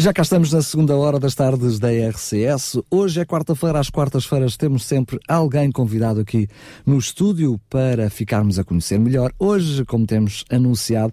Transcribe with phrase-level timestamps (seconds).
[0.00, 2.80] Já cá estamos na segunda hora das tardes da RCS.
[2.90, 6.48] Hoje é quarta-feira, às quartas-feiras temos sempre alguém convidado aqui
[6.86, 9.30] no estúdio para ficarmos a conhecer melhor.
[9.38, 11.12] Hoje, como temos anunciado,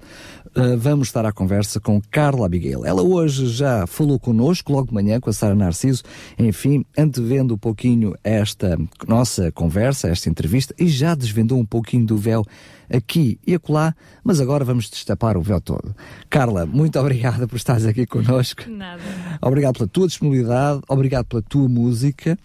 [0.77, 2.85] vamos estar à conversa com Carla Abigail.
[2.85, 6.03] Ela hoje já falou connosco, logo de manhã, com a Sara Narciso,
[6.37, 12.17] enfim, antevendo um pouquinho esta nossa conversa, esta entrevista, e já desvendou um pouquinho do
[12.17, 12.43] véu
[12.89, 13.93] aqui e acolá,
[14.23, 15.95] mas agora vamos destapar o véu todo.
[16.29, 18.69] Carla, muito obrigada por estares aqui connosco.
[18.69, 19.01] Nada.
[19.41, 22.37] Obrigado pela tua disponibilidade, obrigado pela tua música.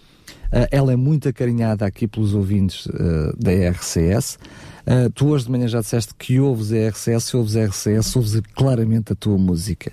[0.52, 4.38] Uh, ela é muito acarinhada aqui pelos ouvintes uh, da RCS.
[4.86, 8.40] Uh, tu hoje de manhã já disseste que ouves a RCS, ouves a RCS, ouves
[8.54, 9.92] claramente a tua música.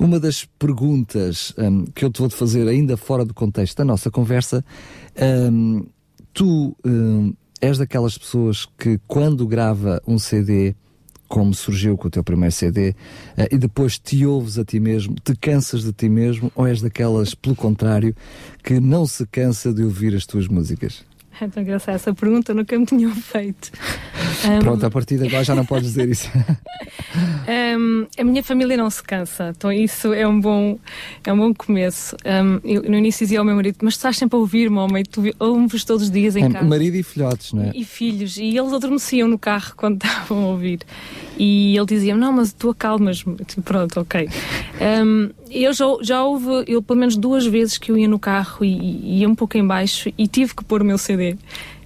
[0.00, 4.10] Uma das perguntas um, que eu te vou fazer ainda fora do contexto da nossa
[4.10, 4.64] conversa,
[5.52, 5.84] um,
[6.32, 10.74] tu um, és daquelas pessoas que quando grava um CD,
[11.28, 12.94] como surgiu com o teu primeiro CD, uh,
[13.50, 17.34] e depois te ouves a ti mesmo, te cansas de ti mesmo, ou és daquelas,
[17.34, 18.14] pelo contrário,
[18.62, 21.09] que não se cansa de ouvir as tuas músicas?
[21.40, 23.70] É tão engraçado, essa pergunta nunca me tinham feito.
[24.60, 26.30] Pronto, a partir de agora já não podes dizer isso.
[27.76, 30.78] um, a minha família não se cansa, então isso é um bom,
[31.24, 32.16] é um bom começo.
[32.24, 35.04] Um, eu, no início dizia ao meu marido, mas tu estás sempre a ouvir-me, homem,
[35.04, 36.66] tu ouves todos os dias em é, casa.
[36.66, 37.72] Marido e filhotes, não é?
[37.74, 40.80] E, e, filhos, e eles adormeciam no carro quando estavam a ouvir.
[41.38, 43.36] E ele dizia não, mas tu acalmas-me.
[43.64, 44.28] Pronto, ok.
[44.80, 48.64] Um, eu já, já houve, eu pelo menos duas vezes que eu ia no carro
[48.64, 51.36] e, e ia um pouco em baixo e tive que pôr o meu CD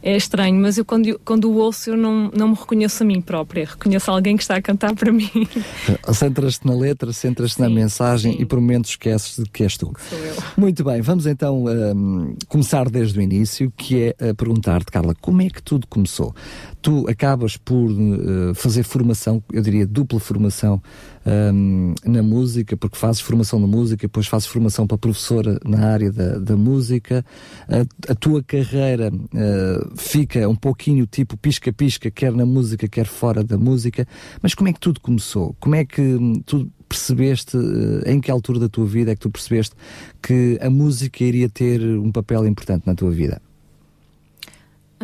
[0.04, 3.22] é estranho, mas eu quando, quando o ouço eu não, não me reconheço a mim
[3.22, 5.30] própria, reconheço alguém que está a cantar para mim.
[6.12, 8.42] Centras-te na letra, centras-te na mensagem sim.
[8.42, 9.94] e por momentos esqueces de que és tu.
[10.10, 10.34] Sou eu.
[10.58, 15.48] Muito bem, vamos então um, começar desde o início, que é perguntar-te, Carla, como é
[15.48, 16.34] que tudo começou?
[16.82, 20.82] Tu acabas por uh, fazer formação, eu diria dupla formação
[21.26, 26.12] um, na música, porque fazes formação na música, depois fazes formação para professora na área
[26.12, 27.24] da, da música.
[27.68, 33.42] A, a tua carreira uh, fica um pouquinho tipo pisca-pisca, quer na música, quer fora
[33.42, 34.06] da música.
[34.42, 35.56] Mas como é que tudo começou?
[35.58, 39.20] Como é que hum, tu percebeste, uh, em que altura da tua vida é que
[39.20, 39.74] tu percebeste
[40.22, 43.40] que a música iria ter um papel importante na tua vida?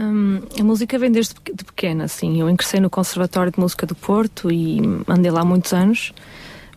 [0.00, 2.41] Hum, a música vem desde de pequena, sim.
[2.41, 6.15] Eu ingressei no Conservatório de Música do Porto e andei lá muitos anos,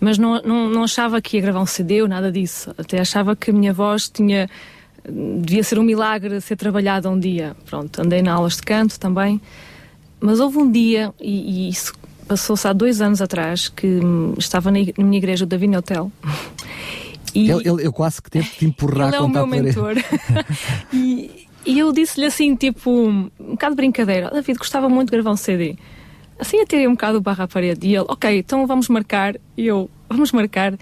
[0.02, 2.76] mas não, não, não achava que ia gravar um CD ou nada disso.
[2.78, 4.50] Até achava que a minha voz tinha.
[5.08, 7.56] devia ser um milagre ser trabalhada um dia.
[7.66, 9.40] Pronto, andei na aulas de canto também.
[10.20, 11.94] Mas houve um dia, e, e isso
[12.28, 16.12] passou-se há dois anos atrás, que hum, estava na, na minha igreja, o David Hotel.
[17.36, 19.96] E ele, ele, eu quase que teve de empurrar ele é o meu mentor.
[20.94, 25.32] e, e eu disse-lhe assim, tipo, um bocado de brincadeira: David, gostava muito de gravar
[25.32, 25.76] um CD.
[26.40, 27.88] Assim atirei um bocado barra à parede.
[27.88, 29.36] E ele, ok, então vamos marcar.
[29.56, 30.74] E eu, vamos marcar.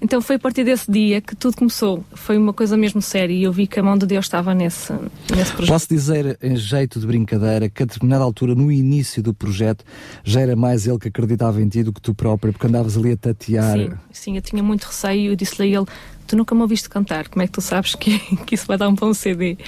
[0.00, 2.04] Então foi a partir desse dia que tudo começou.
[2.12, 4.92] Foi uma coisa mesmo séria e eu vi que a mão de Deus estava nesse,
[5.34, 5.72] nesse projeto.
[5.72, 9.84] Posso dizer, em jeito de brincadeira, que a determinada altura, no início do projeto,
[10.22, 13.12] já era mais ele que acreditava em ti do que tu próprio, porque andavas ali
[13.12, 13.76] a tatear.
[13.76, 15.32] Sim, sim eu tinha muito receio.
[15.32, 15.86] Eu disse-lhe a ele:
[16.28, 18.88] Tu nunca me ouviste cantar, como é que tu sabes que, que isso vai dar
[18.88, 19.58] um bom CD?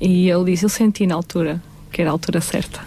[0.00, 1.62] E ele disse: Eu senti na altura
[1.92, 2.80] que era a altura certa.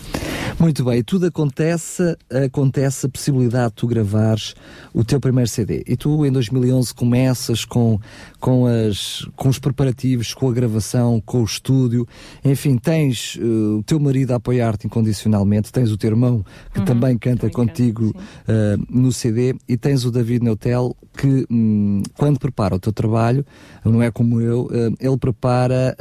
[0.64, 2.16] Muito bem, tudo acontece,
[2.46, 4.56] acontece a possibilidade de tu gravares
[4.94, 5.84] o teu primeiro CD.
[5.86, 8.00] E tu, em 2011, começas com,
[8.40, 12.08] com, as, com os preparativos, com a gravação, com o estúdio.
[12.46, 16.86] Enfim, tens uh, o teu marido a apoiar-te incondicionalmente, tens o teu irmão que uhum,
[16.86, 22.40] também canta também contigo uh, no CD e tens o David Neutel que, um, quando
[22.40, 23.46] prepara o teu trabalho,
[23.84, 25.94] não é como eu, uh, ele prepara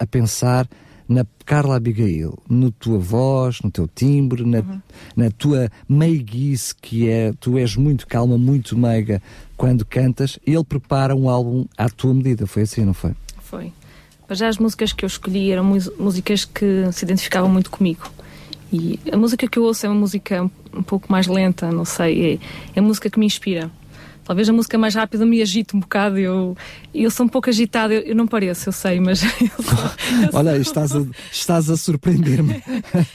[0.00, 0.68] a pensar
[1.10, 4.80] na Carla Abigail, na tua voz, no teu timbre, na, uhum.
[5.16, 9.20] na tua meiguice, que é, tu és muito calma, muito meiga
[9.56, 13.12] quando cantas, ele prepara um álbum à tua medida, foi assim, não foi?
[13.42, 13.72] Foi.
[14.28, 18.08] Mas já as músicas que eu escolhi eram músicas que se identificavam muito comigo.
[18.72, 22.34] E a música que eu ouço é uma música um pouco mais lenta, não sei,
[22.34, 23.68] é, é a música que me inspira.
[24.30, 26.16] Talvez a música mais rápida me agite um bocado.
[26.16, 26.56] Eu,
[26.94, 29.24] eu sou um pouco agitada, eu, eu não pareço, eu sei, mas.
[29.42, 29.78] Eu sou,
[30.22, 30.60] eu Olha, sou...
[30.60, 32.62] estás a, estás a surpreender-me.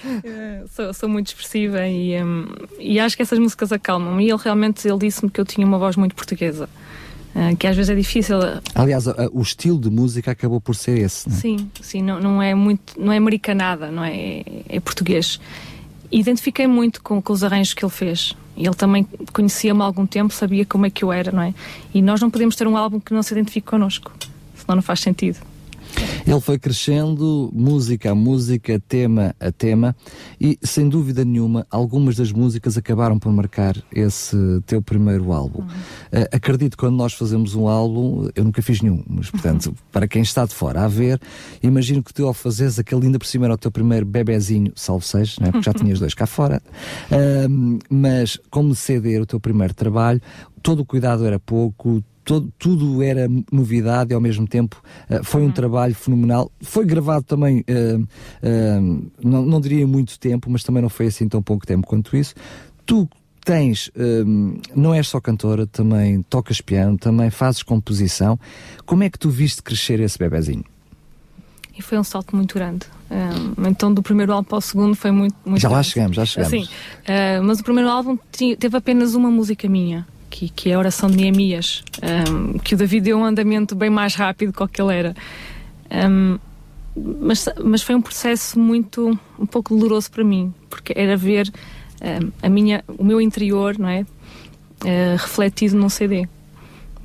[0.76, 2.48] sou, sou, muito expressiva e, um,
[2.78, 4.20] e acho que essas músicas acalmam.
[4.20, 6.68] E ele realmente ele disse-me que eu tinha uma voz muito portuguesa.
[7.34, 8.38] Uh, que às vezes é difícil.
[8.74, 11.30] Aliás, o estilo de música acabou por ser esse.
[11.30, 11.40] Não é?
[11.40, 15.40] Sim, sim, não, não é muito, não é americanada, não é, é, é português.
[16.12, 18.36] identifiquei muito com, com os arranjos que ele fez.
[18.58, 21.54] Ele também conhecia-me há algum tempo, sabia como é que eu era, não é?
[21.94, 24.12] E nós não podemos ter um álbum que não se identifique connosco,
[24.56, 25.40] senão não faz sentido.
[26.26, 29.96] Ele foi crescendo, música a música, tema a tema,
[30.40, 35.60] e sem dúvida nenhuma, algumas das músicas acabaram por marcar esse teu primeiro álbum.
[35.60, 35.68] Uhum.
[35.68, 39.76] Uh, acredito que quando nós fazemos um álbum, eu nunca fiz nenhum, mas portanto, uhum.
[39.92, 41.20] para quem está de fora a ver,
[41.62, 45.06] imagino que tu ao fazeres aquele ainda por cima era o teu primeiro bebezinho, salvo
[45.06, 45.52] seja, né?
[45.52, 46.62] porque já tinhas dois cá fora,
[47.12, 50.22] uh, mas como CD, o teu primeiro trabalho,
[50.62, 55.42] todo o cuidado era pouco, todo, tudo era novidade e ao mesmo tempo uh, foi
[55.42, 55.52] um uhum.
[55.52, 56.52] trabalho fenomenal.
[56.62, 61.30] Foi gravado também, uh, uh, não, não diria muito tempo, mas também não foi assim
[61.30, 62.34] tão pouco tempo quanto isso.
[62.86, 63.08] Tu
[63.44, 63.92] tens,
[64.76, 68.40] não és só cantora, também tocas piano, também fazes composição.
[68.88, 70.64] Como é que tu viste crescer esse bebezinho?
[71.78, 72.88] E foi um salto muito grande.
[73.12, 75.78] Um, então, do primeiro álbum para o segundo foi muito, muito Já grande.
[75.78, 76.54] lá chegamos, já chegamos.
[76.54, 78.18] Assim, uh, mas o primeiro álbum
[78.58, 81.84] teve apenas uma música minha que, que é a oração de Neemias,
[82.30, 85.16] um, que o David deu um andamento bem mais rápido do que ele era.
[85.92, 86.38] Um,
[86.96, 91.52] mas, mas foi um processo muito, um pouco doloroso para mim, porque era ver
[92.02, 94.02] um, a minha, o meu interior, não é?
[94.02, 96.28] Uh, refletido num CD.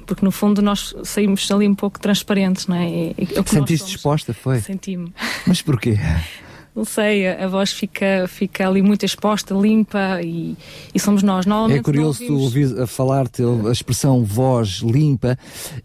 [0.07, 2.91] Porque no fundo nós saímos ali um pouco transparentes, não é?
[2.91, 4.61] é, é Sentiste disposta, foi?
[4.61, 5.13] Senti-me.
[5.47, 5.97] Mas porquê?
[6.75, 10.57] não sei, a, voz fica, fica ali muito exposta, limpa e,
[10.95, 11.45] e somos nós.
[11.45, 15.37] Normalmente é curioso tu ouvir a falar-te a expressão voz limpa.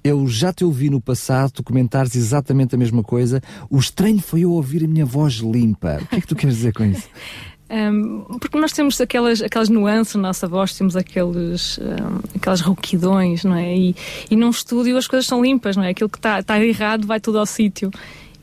[0.04, 3.42] Eu já te ouvi no passado, tu comentares exatamente a mesma coisa.
[3.70, 6.00] O estranho foi eu ouvir a minha voz limpa.
[6.02, 7.08] O que é que tu queres dizer com isso?
[7.68, 13.44] Um, porque nós temos aquelas, aquelas nuances na nossa voz, temos aqueles, um, aquelas rouquidões,
[13.44, 13.76] não é?
[13.76, 13.96] E,
[14.30, 15.90] e num estúdio as coisas são limpas, não é?
[15.90, 17.90] Aquilo que está tá errado vai tudo ao sítio.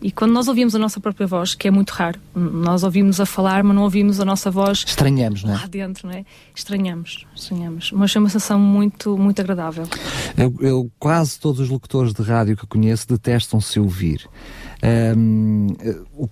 [0.03, 3.27] E quando nós ouvimos a nossa própria voz, que é muito raro, nós ouvimos a
[3.27, 4.85] falar, mas não ouvimos a nossa voz.
[4.85, 5.57] Estranhamos, não é?
[5.57, 6.25] Lá dentro, não é?
[6.53, 7.93] Estranhamos, estranhamos.
[7.93, 9.87] Mas é uma sensação muito, muito agradável.
[10.37, 14.29] Eu, eu quase todos os locutores de rádio que conheço detestam se ouvir.
[15.17, 15.69] Um,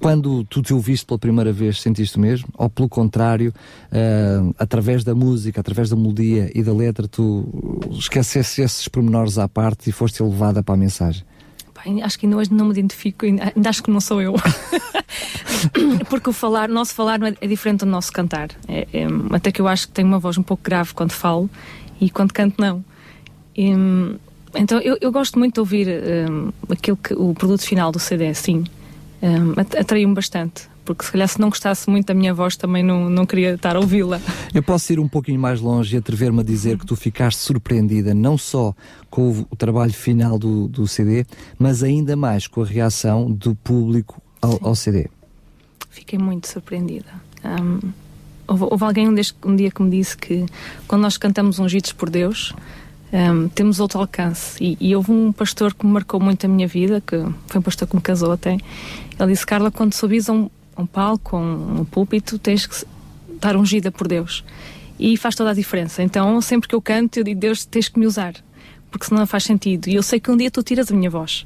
[0.00, 2.48] quando tu te ouviste pela primeira vez, sentiste mesmo?
[2.58, 3.54] Ou pelo contrário,
[3.92, 7.48] uh, através da música, através da melodia e da letra, tu
[7.92, 11.24] esquecesse esses pormenores à parte e foste elevada para a mensagem?
[12.02, 14.34] Acho que ainda hoje não me identifico, ainda, ainda acho que não sou eu.
[16.08, 18.50] Porque o falar, o nosso falar é, é, diferente do nosso cantar.
[18.68, 21.48] É, é, até que eu acho que tenho uma voz um pouco grave quando falo
[22.00, 22.84] e quando canto não.
[23.56, 23.72] E,
[24.54, 28.32] então eu, eu, gosto muito de ouvir um, aquilo que o produto final do CD,
[28.34, 28.64] sim.
[29.22, 33.08] Um, atraiu-me bastante porque se calhar se não gostasse muito da minha voz também não,
[33.08, 34.20] não queria estar a ouvi-la.
[34.52, 38.12] Eu posso ir um pouquinho mais longe e atrever-me a dizer que tu ficaste surpreendida
[38.12, 38.74] não só
[39.08, 41.24] com o, o trabalho final do, do, CD,
[41.56, 45.08] mas ainda mais com a reação do público ao, ao CD.
[45.90, 47.12] Fiquei muito surpreendida.
[47.44, 47.92] Um,
[48.48, 49.14] houve, houve, alguém um,
[49.44, 50.44] um, dia que me disse que
[50.88, 52.52] quando nós cantamos ungidos por Deus,
[53.12, 54.56] um, temos outro alcance.
[54.60, 57.16] E, e, houve um pastor que me marcou muito a minha vida, que
[57.46, 58.58] foi um pastor que me casou até.
[59.18, 60.50] Ele disse: Carla, quando subis a um,
[60.80, 62.84] um palco, um, um púlpito, tens que
[63.34, 64.44] estar ungida por Deus.
[64.98, 66.02] E faz toda a diferença.
[66.02, 68.34] Então, sempre que eu canto, eu digo, Deus, tens que me usar.
[68.90, 69.88] Porque senão não faz sentido.
[69.88, 71.44] E eu sei que um dia tu tiras a minha voz.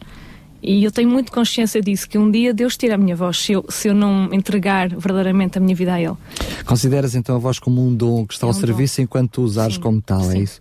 [0.67, 3.53] E eu tenho muito consciência disso, que um dia Deus tira a minha voz se
[3.53, 6.17] eu, se eu não entregar verdadeiramente a minha vida a Ele.
[6.65, 9.03] Consideras então a voz como um dom que está é um ao serviço dom.
[9.03, 9.83] enquanto tu usares Sim.
[9.83, 10.38] como tal, é Sim.
[10.38, 10.61] é isso?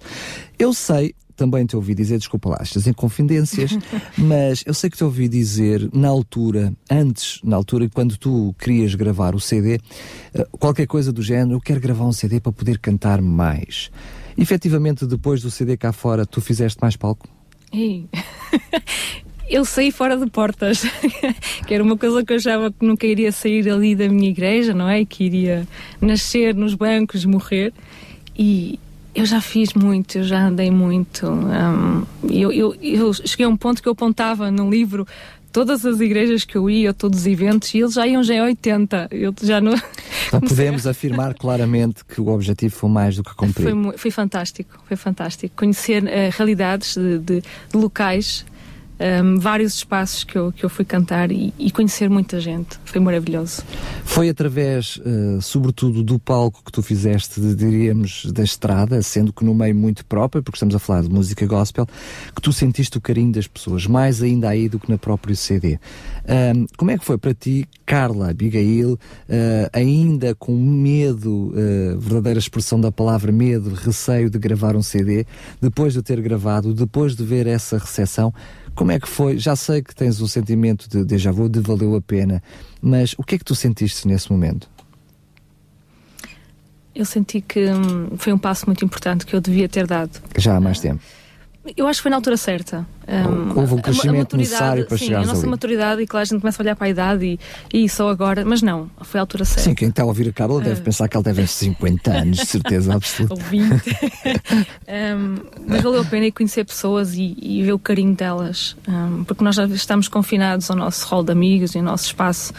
[0.59, 3.77] Eu sei, também te ouvi dizer, desculpa lá estas inconfidências,
[4.17, 8.95] mas eu sei que te ouvi dizer na altura, antes, na altura quando tu querias
[8.95, 9.79] gravar o CD,
[10.33, 13.91] eh, qualquer coisa do género, eu quero gravar um CD para poder cantar mais.
[14.37, 17.27] Efetivamente, depois do CD cá fora, tu fizeste mais palco?
[19.49, 20.83] eu saí fora de portas,
[21.67, 24.73] que era uma coisa que eu achava que nunca iria sair ali da minha igreja,
[24.73, 25.03] não é?
[25.05, 25.67] Que iria
[25.99, 27.73] nascer nos bancos, morrer.
[28.37, 28.79] E,
[29.15, 31.27] eu já fiz muito, eu já andei muito.
[31.27, 35.07] Um, eu, eu, eu cheguei a um ponto que eu apontava no livro
[35.51, 38.41] todas as igrejas que eu ia, todos os eventos, e eles já iam já em
[38.41, 39.07] 80.
[39.11, 39.73] Eu já não.
[40.27, 43.69] Então podemos afirmar claramente que o objetivo foi mais do que cumprir.
[43.69, 45.53] Foi, foi fantástico, foi fantástico.
[45.55, 48.43] Conhecer uh, realidades de, de, de locais
[48.99, 52.79] um, vários espaços que eu, que eu fui cantar e, e, conhecer muita gente.
[52.85, 53.63] Foi maravilhoso.
[54.03, 59.53] Foi através, uh, sobretudo, do palco que tu fizeste, diríamos, da estrada, sendo que no
[59.53, 61.87] meio muito próprio, porque estamos a falar de música gospel,
[62.35, 65.79] que tu sentiste o carinho das pessoas, mais ainda aí do que na própria CD.
[66.55, 68.97] Um, como é que foi para ti, Carla Abigail, uh,
[69.73, 75.25] ainda com medo, uh, verdadeira expressão da palavra medo, receio de gravar um CD,
[75.61, 78.33] depois de ter gravado, depois de ver essa recepção,
[78.75, 79.37] como é que foi?
[79.37, 82.41] Já sei que tens um sentimento de déjà vu, de valeu a pena,
[82.81, 84.69] mas o que é que tu sentiste nesse momento?
[86.95, 90.21] eu senti que hum, foi um passo muito importante que eu devia ter dado.
[90.37, 91.01] Já há mais tempo.
[91.77, 92.85] Eu acho que foi na altura certa.
[93.07, 95.49] Um, Houve um crescimento necessário para sim, chegar a nossa ali.
[95.49, 97.39] maturidade e que a gente começa a olhar para a idade
[97.71, 99.61] e, e só agora, mas não, foi a altura certa.
[99.61, 100.83] Sim, quem está a ouvir a Carla deve Uh.
[100.83, 103.35] pensar que ela deve ter 50 anos, de certeza absoluta.
[103.35, 103.71] Ou 20.
[104.87, 105.35] um,
[105.67, 109.43] mas valeu a pena ir conhecer pessoas e, e ver o carinho delas, um, porque
[109.43, 112.53] nós já estamos confinados ao nosso rol de amigos e ao nosso espaço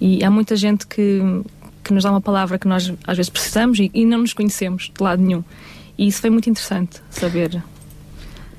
[0.00, 1.20] e há muita gente que,
[1.82, 4.92] que nos dá uma palavra que nós às vezes precisamos e, e não nos conhecemos
[4.96, 5.42] de lado nenhum.
[5.98, 7.62] E isso foi muito interessante saber.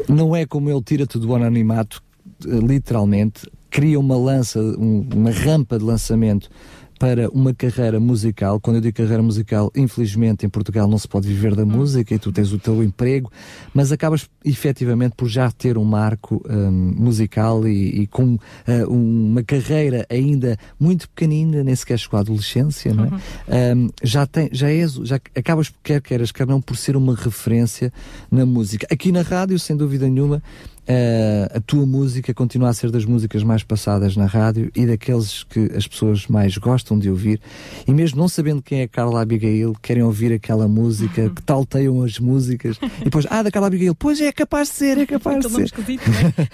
[0.07, 2.01] Não é como ele tira-te do anonimato,
[2.45, 6.49] eh, literalmente, cria uma lança, um- uma rampa de lançamento
[6.97, 8.59] para uma carreira musical.
[8.59, 12.19] Quando eu digo carreira musical, infelizmente em Portugal não se pode viver da música e
[12.19, 13.31] tu tens o teu emprego,
[13.73, 18.37] mas acabas efetivamente por já ter um marco hum, musical e, e com
[18.67, 23.75] ah, uma carreira ainda muito pequenina, nem sequer chegou à adolescência, não é?
[23.75, 27.91] Hum, já, tem, já és, já acabas, quer queiras, quer não, por ser uma referência
[28.31, 28.87] na música.
[28.91, 30.41] Aqui na rádio, sem dúvida nenhuma,
[30.87, 35.43] Uh, a tua música continua a ser das músicas mais passadas na rádio e daqueles
[35.43, 37.41] que as pessoas mais gostam de ouvir.
[37.87, 42.19] E mesmo não sabendo quem é Carla Abigail, querem ouvir aquela música, que talteiam as
[42.19, 42.77] músicas.
[43.01, 45.71] E depois, ah, da Carla Abigail, pois é, capaz de ser, é capaz de ser.
[46.11, 46.47] é?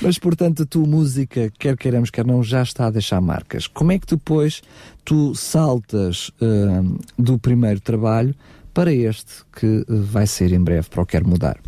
[0.00, 3.66] Mas portanto, a tua música, quer queiramos, quer não, já está a deixar marcas.
[3.66, 4.62] Como é que depois
[5.04, 8.34] tu saltas uh, do primeiro trabalho
[8.72, 11.58] para este que vai ser em breve para o Quero Mudar?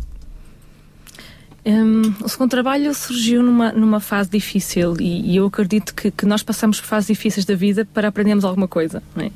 [1.67, 6.25] Um, o segundo trabalho surgiu numa, numa fase difícil e, e eu acredito que, que
[6.25, 9.03] nós passamos por fases difíceis da vida para aprendermos alguma coisa.
[9.17, 9.29] é?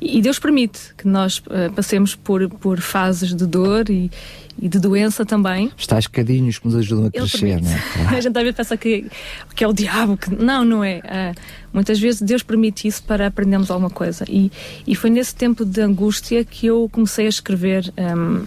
[0.00, 4.10] E, e Deus permite que nós eh, passemos por, por fases de dor e,
[4.60, 5.70] e de doença também.
[5.78, 7.78] Os tais cadinhos que nos ajudam a Ele crescer, não é?
[7.78, 8.08] Claro.
[8.16, 9.06] A gente às vezes pensa que,
[9.54, 10.16] que é o diabo.
[10.16, 10.34] Que...
[10.34, 11.00] Não, não é.
[11.04, 11.32] Ah,
[11.72, 14.24] muitas vezes Deus permite isso para aprendermos alguma coisa.
[14.28, 14.50] E,
[14.84, 17.92] e foi nesse tempo de angústia que eu comecei a escrever.
[17.96, 18.44] hum,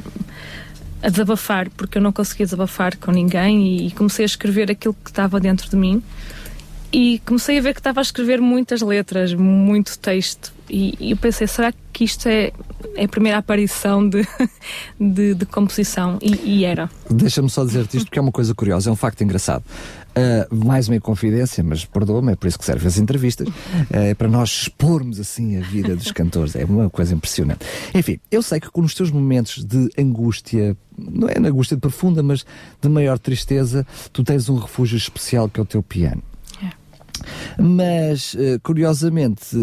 [1.01, 5.10] a desabafar, porque eu não conseguia desabafar com ninguém e comecei a escrever aquilo que
[5.10, 6.03] estava dentro de mim
[6.91, 11.18] e comecei a ver que estava a escrever muitas letras, muito texto e, e eu
[11.18, 12.51] pensei, será que isto é,
[12.96, 14.27] é a primeira aparição de,
[15.00, 16.20] de, de composição?
[16.22, 16.89] E, e era.
[17.10, 19.63] Deixa-me só dizer-te isto porque é uma coisa curiosa, é um facto engraçado.
[20.10, 23.48] Uh, mais uma confidência, mas perdoa-me, é por isso que servem as entrevistas.
[23.48, 23.54] Uh,
[23.89, 27.66] é para nós expormos assim a vida dos cantores, é uma coisa impressionante.
[27.94, 32.46] Enfim, eu sei que nos teus momentos de angústia, não é angústia profunda, mas
[32.82, 36.24] de maior tristeza, tu tens um refúgio especial que é o teu piano.
[37.58, 39.56] Mas, eh, curiosamente,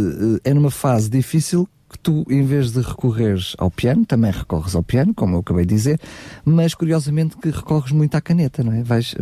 [0.45, 4.83] é numa fase difícil que tu, em vez de recorreres ao piano, também recorres ao
[4.83, 6.01] piano, como eu acabei de dizer,
[6.45, 8.83] mas curiosamente que recorres muito à caneta, não é?
[8.83, 9.15] Vais,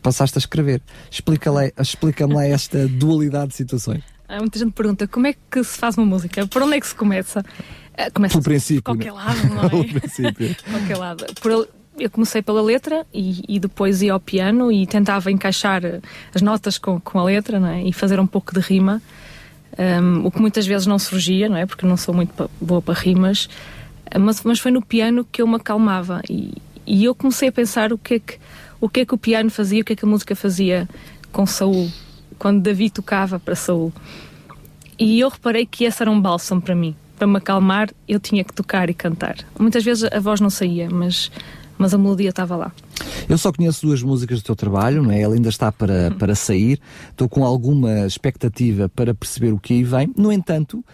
[0.00, 0.80] passaste a escrever.
[1.10, 4.02] Explica lá- Explica-me lá esta dualidade de situações.
[4.28, 6.46] Há muita gente pergunta como é que se faz uma música?
[6.46, 7.44] Por onde é que se começa?
[7.98, 9.18] Ah, Começa Pelo princípio, Por qualquer né?
[9.18, 9.84] lado, não é?
[10.00, 10.54] Princípio.
[10.56, 11.24] Por qualquer lado.
[11.40, 15.82] Por- eu comecei pela letra e, e depois ia ao piano e tentava encaixar
[16.34, 17.82] as notas com, com a letra não é?
[17.82, 19.02] e fazer um pouco de rima,
[19.78, 21.66] um, o que muitas vezes não surgia, não é?
[21.66, 23.48] Porque não sou muito boa para rimas,
[24.10, 26.54] Ah, mas, mas foi no piano que eu me acalmava e,
[26.86, 28.38] e eu comecei a pensar o que, é que,
[28.80, 30.88] o que é que o piano fazia, o que é que a música fazia
[31.30, 31.90] com Saul,
[32.38, 33.92] quando Davi tocava para Saul.
[34.98, 36.94] E eu reparei que esse era um bálsamo para mim.
[37.18, 39.36] Para me acalmar, eu tinha que tocar e cantar.
[39.58, 41.30] Muitas vezes a voz não saía, mas,
[41.82, 42.72] mas a melodia estava lá.
[43.28, 45.20] Eu só conheço duas músicas do teu trabalho, não é?
[45.20, 46.80] Ela ainda está para, para sair.
[47.10, 50.12] Estou com alguma expectativa para perceber o que aí vem.
[50.16, 50.84] No entanto,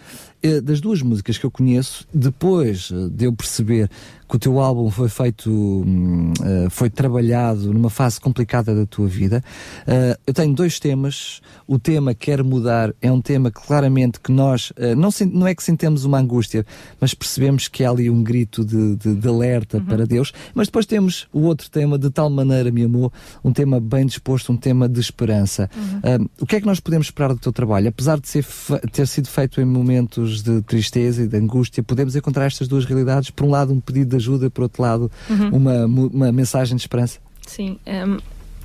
[0.42, 3.90] eh, das duas músicas que eu conheço, depois eh, de eu perceber
[4.28, 9.06] que o teu álbum foi feito, hum, eh, foi trabalhado numa fase complicada da tua
[9.06, 9.42] vida,
[9.87, 11.40] eh, eu tenho dois temas.
[11.66, 15.54] O tema Quer Mudar é um tema que claramente que nós, eh, não, não é
[15.54, 16.66] que sintamos uma angústia,
[17.00, 20.32] mas percebemos que há ali um grito de, de, de alerta para Deus.
[20.54, 24.52] Mas depois temos o outro tema, De Tal Maneira Me Amou, um tema bem disposto,
[24.52, 25.70] um tema de esperança.
[26.02, 27.88] Ah, o que é que nós podemos esperar do teu trabalho?
[27.88, 28.44] Apesar de ser
[28.92, 33.30] ter sido feito em momentos de tristeza e de angústia, podemos encontrar estas duas realidades.
[33.30, 35.10] Por um lado, um pedido de ajuda, por outro lado,
[35.52, 37.18] uma, mu- uma mensagem de esperança.
[37.46, 38.18] Sim, hum,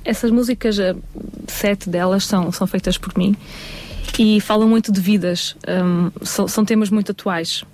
[0.04, 0.94] essas músicas, eh,
[1.48, 3.34] sete delas são, são feitas por mim
[4.18, 5.56] e falam muito de vidas.
[5.66, 7.64] hum, são, são temas muito atuais.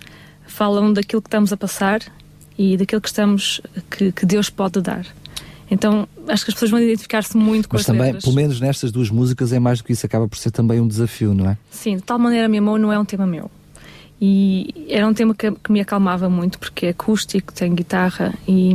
[0.47, 2.01] Falam daquilo que estamos a passar
[2.59, 3.61] e daquilo que estamos
[3.91, 5.05] que, que Deus pode dar.
[5.71, 8.25] Então acho que as pessoas vão identificar-se muito com Mas as também, letras.
[8.25, 10.89] pelo menos nestas duas músicas, é mais do que isso, acaba por ser também um
[10.89, 11.57] desafio, não é?
[11.71, 13.49] Sim, de tal maneira meu amor não é um tema meu.
[14.21, 18.73] E era um tema que, que me acalmava muito porque é acústico, tem guitarra e,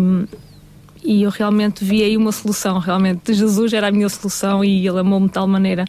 [1.04, 2.80] e eu realmente vi aí uma solução.
[2.80, 5.86] Realmente, Jesus era a minha solução e ele amou-me de tal maneira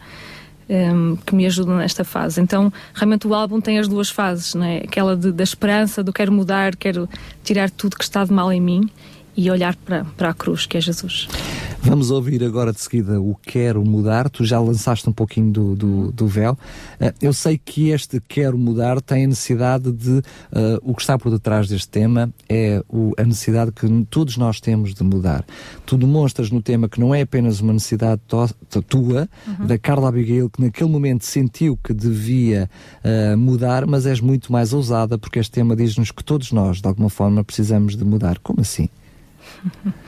[0.69, 2.39] um, que me ajudam nesta fase.
[2.39, 4.81] Então, realmente o álbum tem as duas fases, né?
[4.83, 7.09] aquela de, da esperança, do quero mudar, quero
[7.43, 8.89] tirar tudo que está de mal em mim
[9.35, 11.27] e olhar para, para a cruz, que é Jesus.
[11.87, 14.29] Vamos ouvir agora de seguida o Quero Mudar.
[14.29, 16.51] Tu já lançaste um pouquinho do, do, do véu.
[16.99, 20.17] Uh, eu sei que este Quero Mudar tem a necessidade de.
[20.17, 20.23] Uh,
[20.81, 24.93] o que está por detrás deste tema é o, a necessidade que todos nós temos
[24.93, 25.45] de mudar.
[25.85, 28.49] Tu demonstras no tema que não é apenas uma necessidade to,
[28.85, 29.65] tua, uhum.
[29.65, 32.69] da Carla Abigail, que naquele momento sentiu que devia
[33.01, 36.87] uh, mudar, mas és muito mais ousada, porque este tema diz-nos que todos nós, de
[36.87, 38.39] alguma forma, precisamos de mudar.
[38.39, 38.89] Como assim?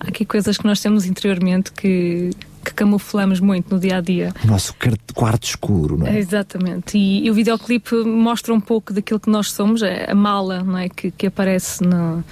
[0.00, 2.30] Há aqui coisas que nós temos interiormente que,
[2.64, 4.32] que camuflamos muito no dia a dia.
[4.44, 4.74] O nosso
[5.14, 6.18] quarto escuro, não é?
[6.18, 6.96] Exatamente.
[6.96, 10.78] E, e, o videoclipe mostra um pouco daquilo que nós somos, a, a mala não
[10.78, 10.88] é?
[10.88, 12.22] que, que aparece no,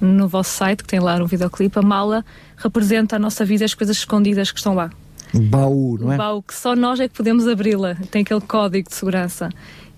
[0.00, 1.78] no vosso site, que tem lá no videoclipe.
[1.78, 2.24] A mala
[2.56, 4.90] representa a nossa vida, as coisas escondidas que estão lá.
[5.34, 6.14] O baú, não é?
[6.14, 7.96] O baú que só nós é que podemos abri-la.
[8.10, 9.50] Tem aquele código de segurança.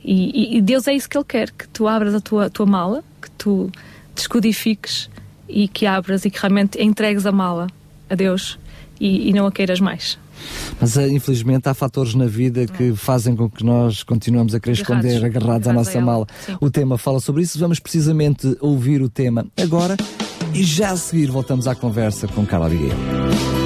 [0.02, 3.04] E, e, Deus é isso que Ele quer: que tu abras a tua, tua mala,
[3.20, 3.70] que tu
[4.14, 5.10] descodifiques
[5.48, 7.66] e que abras e que realmente entregues a mala
[8.08, 8.58] a Deus
[9.00, 10.18] e, e não a queiras mais.
[10.80, 14.80] Mas eh, infelizmente há fatores na vida que fazem com que nós continuemos a querer
[14.80, 16.26] agarrados, esconder agarrados à nossa mala.
[16.46, 16.56] Sim.
[16.60, 17.58] O tema fala sobre isso.
[17.58, 19.96] Vamos precisamente ouvir o tema agora
[20.54, 23.57] e já a seguir voltamos à conversa com Carla Abigail.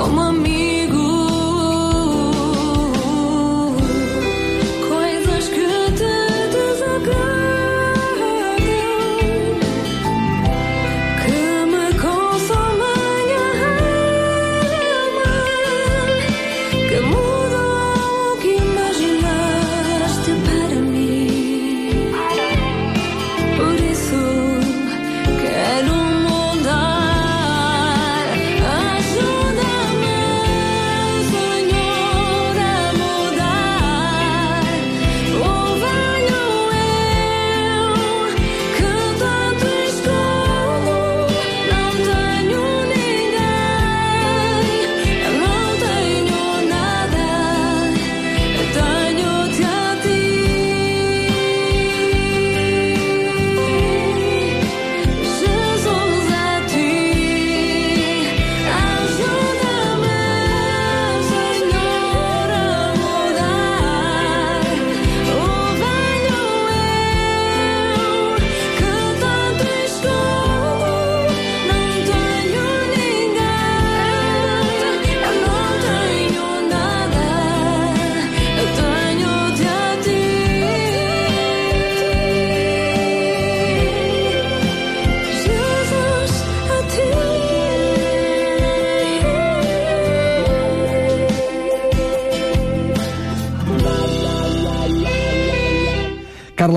[0.00, 0.59] Toma minha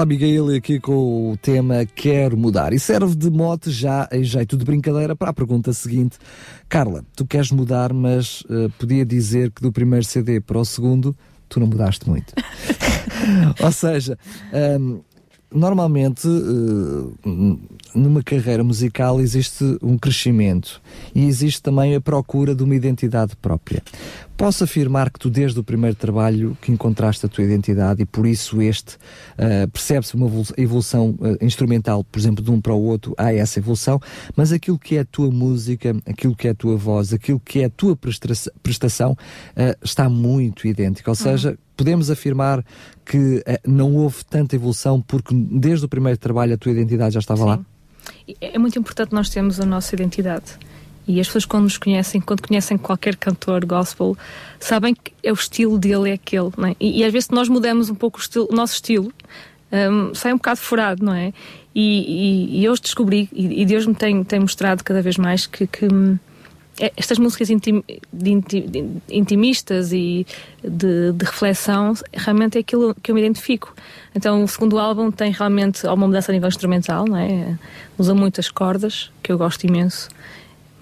[0.04, 2.74] Carla Abigail aqui com o tema Quero Mudar.
[2.74, 6.18] E serve de mote já em jeito de brincadeira para a pergunta seguinte.
[6.68, 11.16] Carla, tu queres mudar, mas uh, podia dizer que do primeiro CD para o segundo
[11.48, 12.34] tu não mudaste muito.
[13.64, 14.18] Ou seja,
[14.78, 15.00] um,
[15.50, 17.18] normalmente uh,
[17.96, 20.82] numa carreira musical existe um crescimento
[21.16, 23.82] e existe também a procura de uma identidade própria.
[24.36, 28.26] Posso afirmar que tu desde o primeiro trabalho que encontraste a tua identidade e por
[28.26, 33.14] isso este uh, percebe-se uma evolução uh, instrumental, por exemplo, de um para o outro,
[33.18, 34.00] há essa evolução,
[34.36, 37.62] mas aquilo que é a tua música, aquilo que é a tua voz, aquilo que
[37.62, 37.98] é a tua
[38.62, 41.58] prestação uh, está muito idêntico, ou seja, uhum.
[41.78, 42.66] podemos afirmar
[43.06, 47.42] que não houve tanta evolução porque desde o primeiro trabalho a tua identidade já estava
[47.42, 47.48] Sim.
[47.48, 47.60] lá?
[48.42, 50.58] É muito importante nós termos a nossa identidade.
[51.08, 54.18] E as pessoas, quando nos conhecem, quando conhecem qualquer cantor gospel,
[54.60, 56.50] sabem que é o estilo dele, é aquele.
[56.70, 56.76] É?
[56.80, 59.12] E, e, às vezes, nós mudamos um pouco o, estilo, o nosso estilo,
[59.72, 61.34] um, sai um bocado furado, não é?
[61.76, 65.66] E, e, e eu descobri, e, Deus me tem, tem mostrado cada vez mais que,
[65.66, 66.18] que hum,
[66.80, 70.26] é, estas músicas intim, de, de, intimistas e
[70.64, 73.76] de, de, reflexão realmente é aquilo que eu me identifico.
[74.16, 77.58] Então o segundo álbum tem realmente uma mudança a nível instrumental, não é?
[77.98, 80.10] usa muitas cordas, que eu gosto imenso,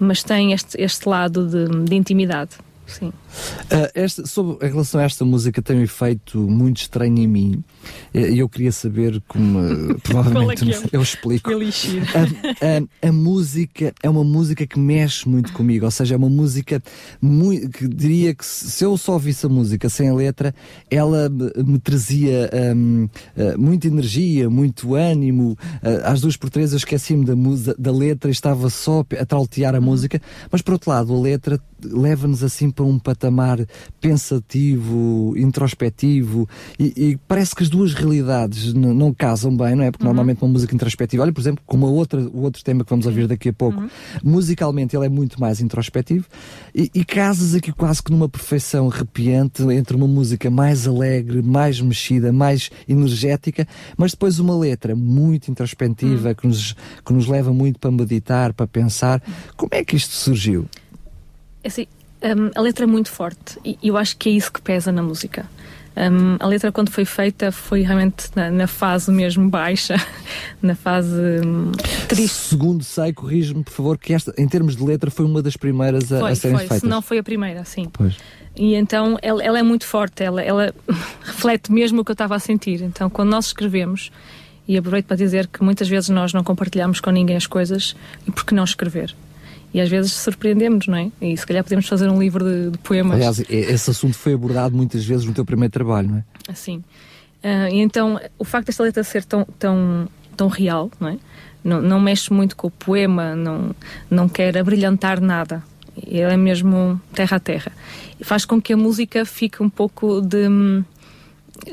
[0.02, 2.56] mas tem este, este lado de, de intimidade.
[2.86, 3.08] Sim.
[3.08, 7.64] Uh, esta, sobre, em relação a esta música, tem um efeito muito estranho em mim.
[8.12, 9.62] E eu queria saber como.
[9.62, 11.50] Uh, provavelmente é, é eu explico.
[11.50, 11.54] A,
[13.06, 16.82] a, a, música é uma música que mexe muito comigo, ou seja, é uma música
[17.20, 20.54] muito, que diria que se eu só ouvisse a música sem a letra,
[20.90, 25.56] ela me, trazia um, ah, muita energia, muito ânimo.
[26.04, 27.34] às duas por três eu esqueci-me da,
[27.78, 29.84] da letra e estava só a trautear a uhum.
[29.84, 33.58] música, mas por outro lado, a letra leva-nos assim para um patamar
[34.00, 39.90] pensativo, introspectivo e, e, parece que as duas realidades não casam bem, não é?
[39.90, 40.10] Porque uhum.
[40.10, 43.06] normalmente uma música introspectiva, olha, por exemplo, como a outra, o outro tema que vamos
[43.06, 43.88] ouvir daqui a pouco, uhum.
[44.22, 46.26] musicalmente ele é muito mais introspectivo
[46.74, 51.80] e, e casas aqui quase que numa perfeição arrepiante entre uma música mais alegre, mais
[51.80, 53.66] mexida, mais energética,
[53.96, 56.34] mas depois uma letra muito introspectiva uhum.
[56.34, 59.22] que, nos, que nos leva muito para meditar, para pensar.
[59.56, 60.66] Como é que isto surgiu?
[61.62, 61.86] É assim,
[62.22, 65.02] um, a letra é muito forte e eu acho que é isso que pesa na
[65.02, 65.46] música.
[65.94, 69.96] Um, a letra, quando foi feita, foi realmente na, na fase mesmo baixa,
[70.62, 71.12] na fase
[71.44, 71.70] um,
[72.08, 72.34] triste.
[72.34, 76.10] Segundo sei, corrige-me, por favor, que esta, em termos de letra, foi uma das primeiras
[76.10, 76.80] a, foi, a serem foi, feitas.
[76.80, 77.90] Se não foi a primeira, sim.
[77.92, 78.16] Pois.
[78.56, 80.74] E então ela, ela é muito forte, ela, ela
[81.22, 82.80] reflete mesmo o que eu estava a sentir.
[82.80, 84.10] Então, quando nós escrevemos,
[84.66, 87.94] e aproveito para dizer que muitas vezes nós não compartilhamos com ninguém as coisas,
[88.26, 89.14] e por que não escrever?
[89.74, 91.10] E às vezes surpreendemos, não é?
[91.20, 93.14] E se calhar podemos fazer um livro de, de poemas.
[93.14, 96.24] Aliás, esse assunto foi abordado muitas vezes no teu primeiro trabalho, não é?
[96.48, 96.82] Assim.
[97.42, 101.18] Uh, e então, o facto desta letra ser tão, tão, tão real, não é?
[101.64, 103.74] Não, não mexe muito com o poema, não,
[104.10, 105.62] não quer abrilhantar nada.
[105.96, 107.72] Ele é mesmo terra a terra.
[108.20, 110.48] E faz com que a música fique um pouco de,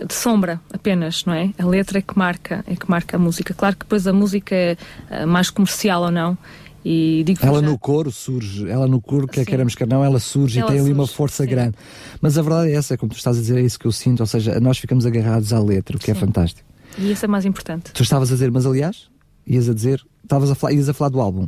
[0.06, 1.52] de sombra apenas, não é?
[1.58, 3.54] A letra é que marca, é que marca a música.
[3.54, 4.78] Claro que depois a música é
[5.10, 6.38] ah, mais comercial ou não,
[6.84, 7.68] e digo ela já...
[7.68, 10.78] no coro surge, ela no coro, quer queiramos quer não, ela surge ela e tem
[10.80, 11.50] surge, ali uma força sim.
[11.50, 11.76] grande.
[12.22, 13.92] Mas a verdade é essa, é como tu estás a dizer, é isso que eu
[13.92, 16.20] sinto, ou seja, nós ficamos agarrados à letra, o que é sim.
[16.20, 16.68] é fantástico.
[16.98, 17.92] E isso é mais importante.
[17.92, 19.10] Tu estavas a dizer, mas aliás,
[19.46, 21.48] ias a dizer, estavas a falar, ias a falar do álbum.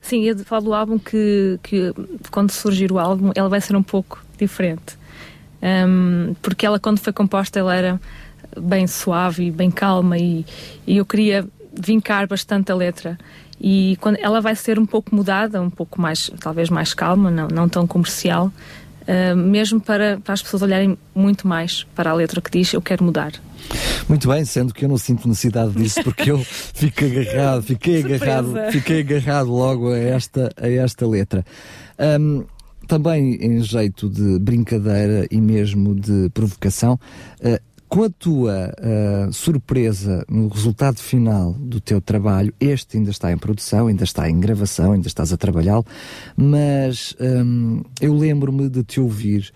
[0.00, 1.92] Sim, ia falar do álbum que, que
[2.30, 4.96] quando surgir o álbum, ela vai ser um pouco diferente.
[5.60, 8.00] Um, porque ela, quando foi composta, ela era
[8.58, 10.46] bem suave e bem calma e,
[10.86, 13.18] e eu queria vincar bastante a letra
[13.60, 17.48] e quando ela vai ser um pouco mudada, um pouco mais, talvez mais calma, não,
[17.48, 18.52] não tão comercial,
[19.02, 22.82] uh, mesmo para, para as pessoas olharem muito mais para a letra que diz eu
[22.82, 23.32] quero mudar.
[24.08, 28.54] Muito bem, sendo que eu não sinto necessidade disso porque eu fico agarrado, fiquei agarrado,
[28.70, 31.44] fiquei agarrado logo a esta, a esta letra.
[31.98, 32.44] Um,
[32.86, 36.98] também em jeito de brincadeira e mesmo de provocação,
[37.40, 43.32] uh, com a tua uh, surpresa no resultado final do teu trabalho, este ainda está
[43.32, 45.86] em produção, ainda está em gravação, ainda estás a trabalhá-lo,
[46.36, 49.52] mas um, eu lembro-me de te ouvir,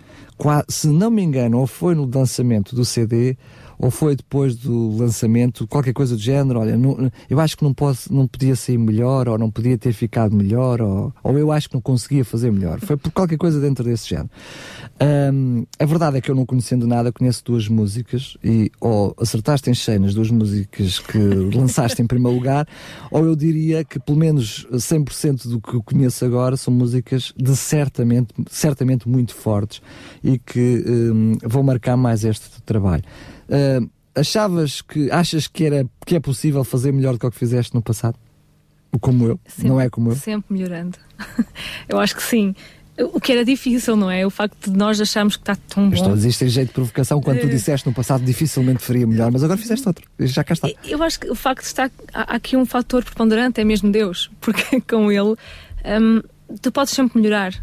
[0.68, 3.36] se não me engano, ou foi no lançamento do CD,
[3.82, 7.74] ou foi depois do lançamento, qualquer coisa do género, olha, não, eu acho que não,
[7.74, 11.68] posso, não podia sair melhor, ou não podia ter ficado melhor, ou, ou eu acho
[11.68, 12.78] que não conseguia fazer melhor.
[12.78, 14.30] Foi por qualquer coisa dentro desse género.
[15.34, 19.68] Um, a verdade é que eu não conhecendo nada, conheço duas músicas, e ou acertaste
[19.68, 21.18] em cheio nas duas músicas que
[21.52, 22.68] lançaste em primeiro lugar,
[23.10, 28.32] ou eu diria que pelo menos 100% do que conheço agora são músicas de certamente,
[28.48, 29.82] certamente muito fortes
[30.22, 33.02] e que um, vão marcar mais este trabalho.
[33.48, 37.38] Uh, achavas que, achas que, era, que é possível fazer melhor do que o que
[37.38, 38.18] fizeste no passado?
[39.00, 40.16] Como eu, sempre, não é como eu?
[40.16, 40.98] Sempre melhorando.
[41.88, 42.54] eu acho que sim.
[42.98, 44.26] O que era difícil, não é?
[44.26, 45.94] O facto de nós acharmos que está tão bom.
[45.94, 49.06] Estou a dizer isto em jeito de provocação quando tu disseste no passado dificilmente faria
[49.06, 50.04] melhor, mas agora fizeste outro.
[50.20, 50.68] Já cá está.
[50.84, 51.90] Eu acho que o facto de estar.
[52.12, 55.36] Há aqui um fator preponderante, é mesmo Deus, porque com Ele
[55.86, 56.22] um,
[56.60, 57.54] tu podes sempre melhorar.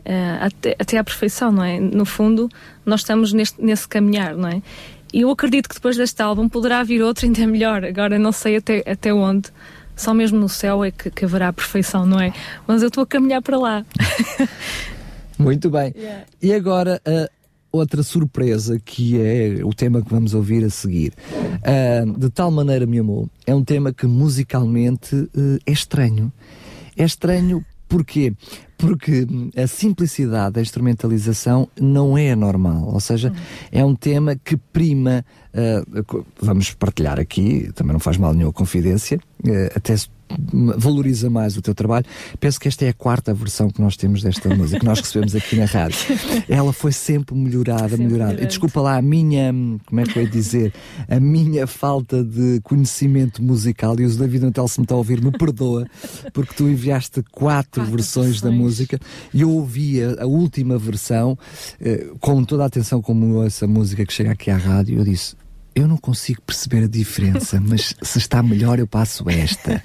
[0.00, 1.78] Uh, até, até à perfeição, não é?
[1.78, 2.48] No fundo,
[2.84, 4.60] nós estamos neste, nesse caminhar, não é?
[5.12, 7.84] E eu acredito que depois deste álbum poderá vir outro ainda melhor.
[7.84, 9.50] Agora não sei até, até onde.
[9.94, 12.32] Só mesmo no céu é que, que haverá a perfeição, não é?
[12.66, 13.84] Mas eu estou a caminhar para lá.
[15.38, 15.92] Muito bem.
[15.96, 16.24] Yeah.
[16.40, 17.28] E agora, uh,
[17.72, 21.14] outra surpresa que é o tema que vamos ouvir a seguir.
[21.32, 23.28] Uh, de tal maneira me amou.
[23.46, 26.32] É um tema que musicalmente uh, é estranho.
[26.96, 28.32] É estranho Porquê?
[28.78, 33.34] Porque a simplicidade da instrumentalização não é normal, ou seja, uhum.
[33.70, 39.18] é um tema que prima, uh, vamos partilhar aqui, também não faz mal nenhuma confidência,
[39.44, 39.94] uh, até
[40.76, 42.06] valoriza mais o teu trabalho.
[42.38, 45.34] Penso que esta é a quarta versão que nós temos desta música, que nós recebemos
[45.34, 45.98] aqui na rádio.
[46.48, 48.42] Ela foi sempre melhorada, sempre melhorada.
[48.42, 49.52] E desculpa lá a minha,
[49.86, 50.72] como é que eu ia dizer,
[51.08, 55.22] a minha falta de conhecimento musical, e o David Natal se me está a ouvir,
[55.22, 55.86] me perdoa,
[56.32, 58.98] porque tu enviaste quatro, quatro versões, versões, da música
[59.32, 61.38] e eu ouvi a, a última versão
[61.80, 65.34] eh, com toda a atenção como essa música que chega aqui à rádio, eu disse,
[65.74, 69.82] eu não consigo perceber a diferença, mas se está melhor eu passo esta.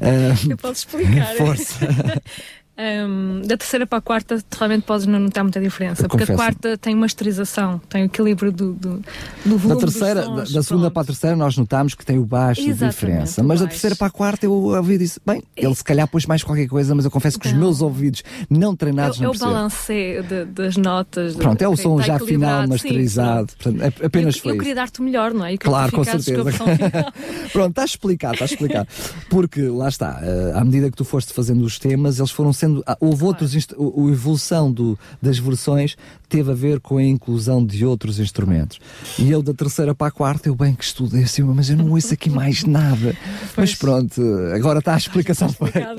[0.00, 1.34] Uh, eu posso explicar.
[1.36, 1.78] Força.
[2.78, 6.76] Um, da terceira para a quarta, realmente podes não notar muita diferença, porque a quarta
[6.76, 9.02] tem masterização, tem o equilíbrio do, do,
[9.46, 9.80] do volume.
[9.80, 12.60] Da, terceira, sons, da, da segunda para a terceira, nós notamos que tem o baixo
[12.60, 15.82] de diferença, mas da terceira para a quarta, eu ouvi e disse: bem, ele se
[15.82, 19.28] calhar pôs mais qualquer coisa, mas eu confesso que os meus ouvidos não treinados eu,
[19.28, 20.20] não Eu balancei
[20.52, 21.34] das notas.
[21.34, 24.52] Pronto, é o som já final, masterizado, sim, portanto, apenas eu, foi.
[24.52, 25.54] Eu queria dar-te o melhor, não é?
[25.54, 26.44] E claro, com certeza.
[27.52, 28.86] pronto, está explicado, está explicado.
[29.30, 32.65] Porque lá está, eh, à medida que tu foste fazendo os temas, eles foram sendo.
[32.86, 35.96] Ah, houve outros outros a evolução do, das versões
[36.28, 38.78] teve a ver com a inclusão de outros instrumentos.
[39.18, 41.90] E eu da terceira para a quarta, eu bem que estudei assim, mas eu não
[41.90, 43.16] ouço aqui mais nada.
[43.54, 43.70] Pois.
[43.70, 44.22] Mas pronto,
[44.54, 45.96] agora está a explicação feita.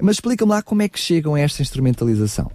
[0.00, 2.50] Mas explica-me lá como é que chegam a esta instrumentalização.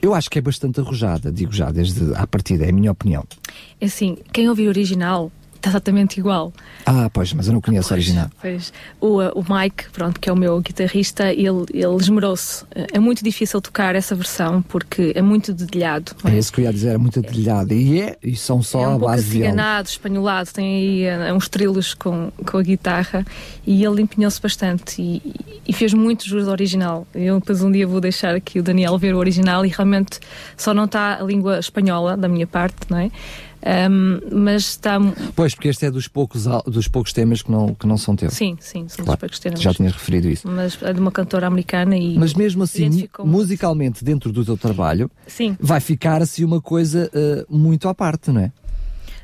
[0.00, 3.24] Eu acho que é bastante arrojada, digo já, desde a partida, é a minha opinião.
[3.80, 5.32] É assim, quem ouviu o original
[5.66, 6.52] exatamente igual.
[6.86, 8.30] Ah, pois, mas eu não conheço pois, a original.
[8.40, 8.72] Pois.
[9.00, 12.64] O, uh, o Mike, pronto, que é o meu guitarrista, ele, ele esmerou-se.
[12.92, 16.12] É muito difícil tocar essa versão porque é muito dedilhado.
[16.24, 17.72] É, é isso que eu ia dizer, é muito dedilhado.
[17.72, 19.42] E, é, e são só é um a base de.
[19.42, 19.52] É
[19.84, 23.24] espanholado, tem aí uh, uns trilos com, com a guitarra
[23.66, 25.34] e ele empenhou-se bastante e,
[25.66, 27.06] e, fez muito jus ao original.
[27.14, 30.20] Eu depois um dia vou deixar aqui o Daniel ver o original e realmente
[30.56, 33.10] só não está a língua espanhola da minha parte, não é?
[33.60, 34.98] Um, mas está.
[35.34, 38.34] Pois, porque este é dos poucos, dos poucos temas que não, que não são teus.
[38.34, 39.60] Sim, sim, são claro, dos poucos temas.
[39.60, 40.48] Já tinhas referido isso.
[40.48, 42.16] Mas é de uma cantora americana e.
[42.16, 45.56] Mas mesmo assim, musicalmente, dentro do teu trabalho, sim.
[45.60, 48.52] vai ficar assim uma coisa uh, muito à parte, não é?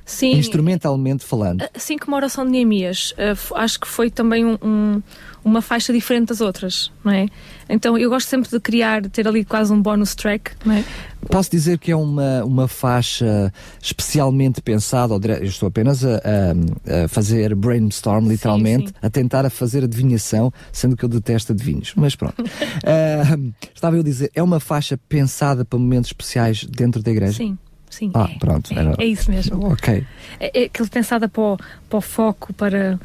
[0.05, 0.33] Sim.
[0.33, 1.65] Instrumentalmente falando.
[1.75, 5.03] Assim como a oração de Neemias, uh, acho que foi também um, um,
[5.43, 7.27] uma faixa diferente das outras, não é?
[7.71, 10.85] Então eu gosto sempre de criar, ter ali quase um bonus track, não é?
[11.31, 13.51] Posso dizer que é uma, uma faixa
[13.83, 18.99] especialmente pensada, eu estou apenas a, a, a fazer brainstorm, literalmente, sim, sim.
[19.01, 22.43] a tentar a fazer adivinhação, sendo que eu detesto adivinhos, mas pronto.
[22.43, 27.39] uh, estava eu a dizer, é uma faixa pensada para momentos especiais dentro da igreja?
[27.39, 27.57] Sim.
[27.95, 28.73] Sim, ah, é, pronto.
[28.73, 29.71] É, é, isso mesmo.
[29.73, 30.05] Ok.
[30.41, 31.57] É, é aquilo pensada para o,
[31.89, 32.99] para o foco, para,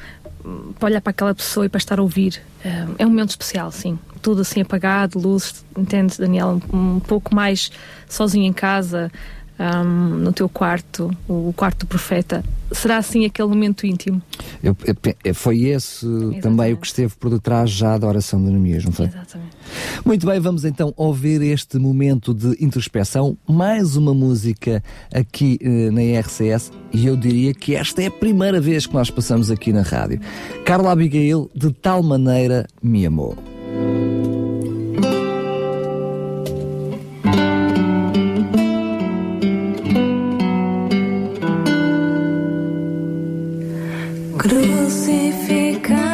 [0.80, 2.41] para olhar para aquela pessoa e para estar a ouvir.
[2.65, 3.99] É, é um momento especial, sim.
[4.19, 6.60] Tudo assim apagado, luz, entende, Daniel?
[6.73, 7.71] Um pouco mais
[8.08, 9.12] sozinho em casa,
[9.59, 14.21] um, no teu quarto, o quarto do profeta, será assim aquele momento íntimo?
[14.63, 14.75] Eu,
[15.23, 16.41] eu, foi esse Exatamente.
[16.41, 19.07] também o que esteve por detrás já da oração de Neemias, não foi?
[19.07, 19.57] Exatamente.
[20.05, 24.81] Muito bem, vamos então ouvir este momento de introspeção, mais uma música
[25.13, 29.09] aqui eh, na RCS e eu diria que esta é a primeira vez que nós
[29.09, 30.19] passamos aqui na rádio.
[30.65, 33.35] Carla Abigail, de tal maneira me amou.
[44.39, 46.08] crucificado.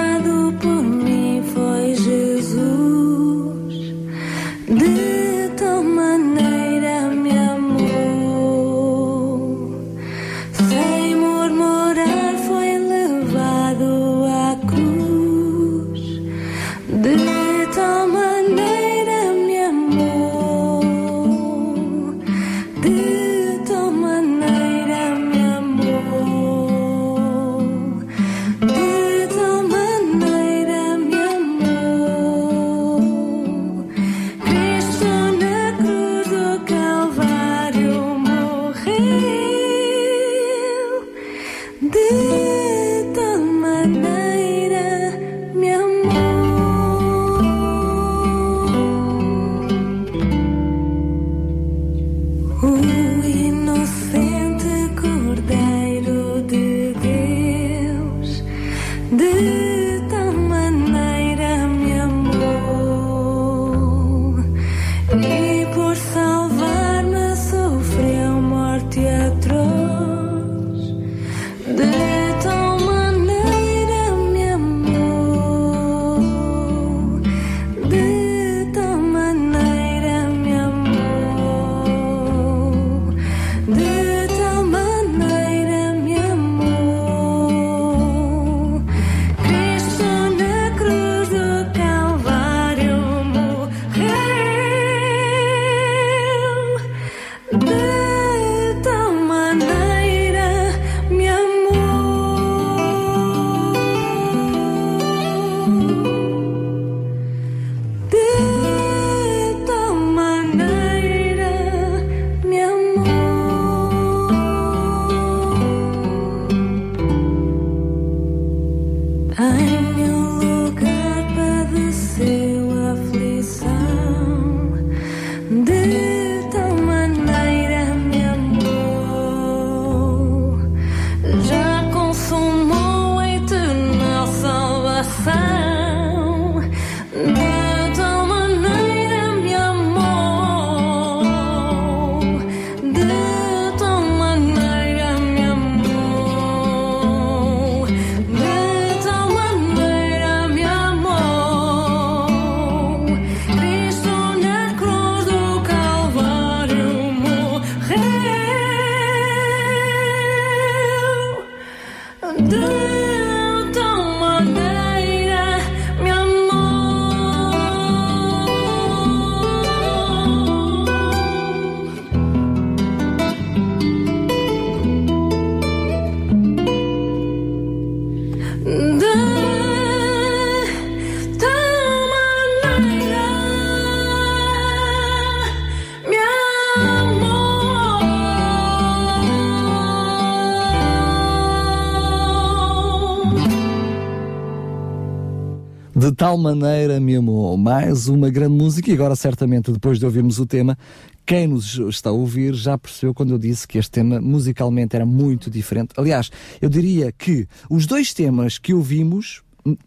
[196.35, 197.55] Tal maneira me amou.
[197.55, 200.77] Mais uma grande música, e agora, certamente, depois de ouvirmos o tema,
[201.25, 205.05] quem nos está a ouvir já percebeu quando eu disse que este tema musicalmente era
[205.05, 205.93] muito diferente.
[205.95, 206.29] Aliás,
[206.61, 209.41] eu diria que os dois temas que ouvimos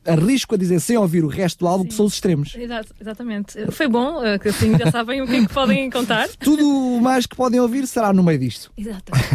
[0.05, 1.89] arrisco a dizer sem ouvir o resto do álbum Sim.
[1.89, 2.55] que são os extremos.
[2.57, 3.71] Exato, exatamente.
[3.71, 6.29] Foi bom, eh, que assim já sabem o que é que podem contar.
[6.41, 8.73] Tudo mais que podem ouvir será no meio disto.
[8.77, 9.31] Exatamente.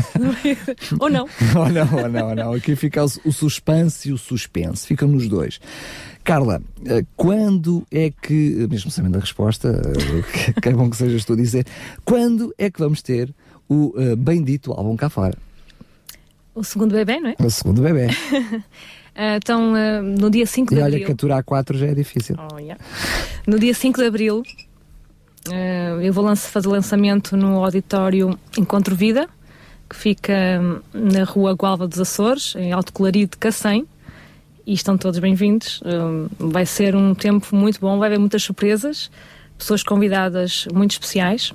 [1.00, 1.28] ou não.
[1.56, 2.54] ou não, ou não, ou não.
[2.54, 4.86] Aqui fica o suspense e o suspense.
[4.86, 5.62] Ficam nos dois.
[6.24, 11.24] Carla, eh, quando é que, mesmo sabendo a resposta, eh, que é bom que sejas
[11.24, 11.66] tu a dizer,
[12.04, 13.34] quando é que vamos ter
[13.70, 15.38] o bendito álbum cá fora?
[16.54, 17.36] O segundo bebê, não é?
[17.40, 18.08] O segundo bebê.
[19.16, 20.98] Uh, então, uh, no dia 5 de e abril.
[20.98, 22.36] E olha que aturar 4 já é difícil.
[22.52, 22.84] Oh, yeah.
[23.46, 24.44] No dia 5 de abril,
[25.48, 29.30] uh, eu vou lança, fazer lançamento no auditório Encontro Vida,
[29.88, 33.88] que fica hum, na rua Gualva dos Açores, em Alto Colorido de Cacém.
[34.66, 35.82] E estão todos bem-vindos.
[35.86, 39.12] Hum, vai ser um tempo muito bom, vai haver muitas surpresas,
[39.58, 41.54] pessoas convidadas muito especiais.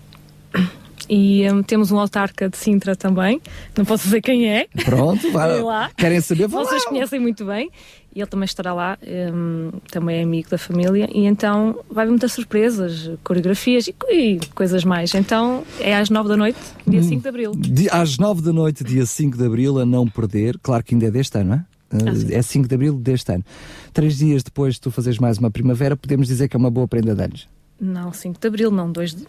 [1.09, 3.41] E um, temos um autarca de Sintra também,
[3.77, 4.67] não posso dizer quem é.
[4.85, 5.91] Pronto, vai lá.
[5.97, 6.47] Querem saber?
[6.49, 6.91] Vão Vocês lá.
[6.91, 7.71] conhecem muito bem.
[8.15, 8.99] E ele também estará lá,
[9.33, 11.09] um, também é amigo da família.
[11.13, 15.15] E então vai haver muitas surpresas, coreografias e, e coisas mais.
[15.15, 17.53] Então é às nove da noite, dia 5 hum, de abril.
[17.93, 20.59] às nove da noite, dia 5 de abril, a não perder.
[20.61, 21.65] Claro que ainda é deste ano, não é?
[21.91, 23.45] Ah, é 5 de abril deste ano.
[23.93, 26.89] Três dias depois de tu fazeres mais uma primavera, podemos dizer que é uma boa
[26.89, 27.49] prenda de anos.
[27.81, 29.27] Não, 5 de abril, não, 2 de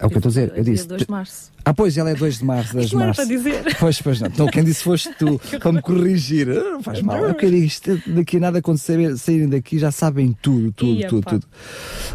[0.00, 0.52] é o que eu estou a dizer.
[0.56, 0.88] Eu disse.
[0.88, 1.52] 2 de março.
[1.62, 3.20] Ah, pois, ela é 2 de março, 2 de março.
[3.20, 3.76] para dizer.
[3.78, 4.28] Pois, pois não.
[4.28, 6.48] Então, quem disse foste tu para me corrigir.
[6.48, 7.18] Ah, não faz mal.
[7.18, 11.22] Eu queria isto, daqui a nada, quando saírem daqui, já sabem tudo, tudo, Ia, tudo,
[11.22, 11.30] pá.
[11.32, 11.46] tudo.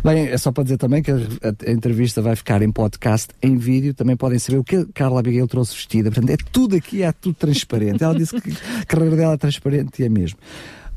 [0.04, 3.28] Bem, é só para dizer também que a, a, a, entrevista vai ficar em podcast,
[3.42, 3.94] em vídeo.
[3.94, 6.10] Também podem saber o que a Carla Abigail trouxe vestida.
[6.10, 8.04] Portanto, é tudo aqui, é tudo transparente.
[8.04, 10.40] Ela disse que a carreira dela é transparente e é mesmo.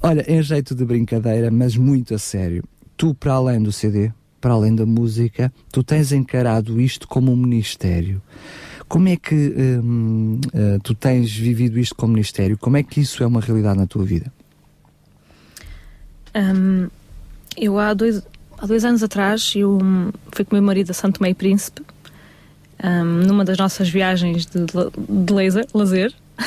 [0.03, 2.64] Olha, em jeito de brincadeira, mas muito a sério.
[2.97, 4.11] Tu, para além do CD,
[4.41, 8.22] para além da música, tu tens encarado isto como um ministério.
[8.89, 12.57] Como é que hum, uh, tu tens vivido isto como ministério?
[12.57, 14.32] Como é que isso é uma realidade na tua vida?
[16.34, 16.89] Um,
[17.57, 18.22] eu há dois,
[18.57, 19.78] há dois anos atrás eu
[20.32, 21.82] fui com o meu marido a Santo Meio Príncipe
[22.82, 26.14] um, numa das nossas viagens de, de laser, lazer,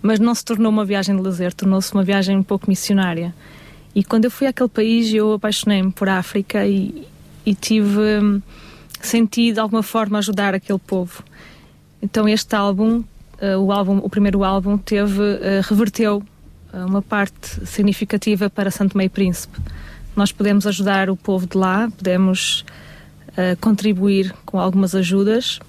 [0.00, 3.34] mas não se tornou uma viagem de lazer, tornou-se uma viagem um pouco missionária.
[3.94, 7.06] E quando eu fui àquele país, eu apaixonei-me por África e,
[7.46, 8.42] e tive hum,
[9.00, 11.22] senti de alguma forma ajudar aquele povo.
[12.02, 13.04] Então este álbum,
[13.40, 16.22] uh, o álbum, o primeiro álbum teve uh, reverteu
[16.72, 19.58] uh, uma parte significativa para Santo Meio Príncipe.
[20.16, 22.64] Nós podemos ajudar o povo de lá, podemos
[23.60, 25.60] contribuir com algumas ajudas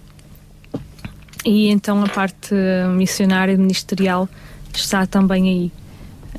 [1.45, 2.55] e então a parte
[2.95, 4.30] missionária ministerial
[4.73, 5.71] está também aí.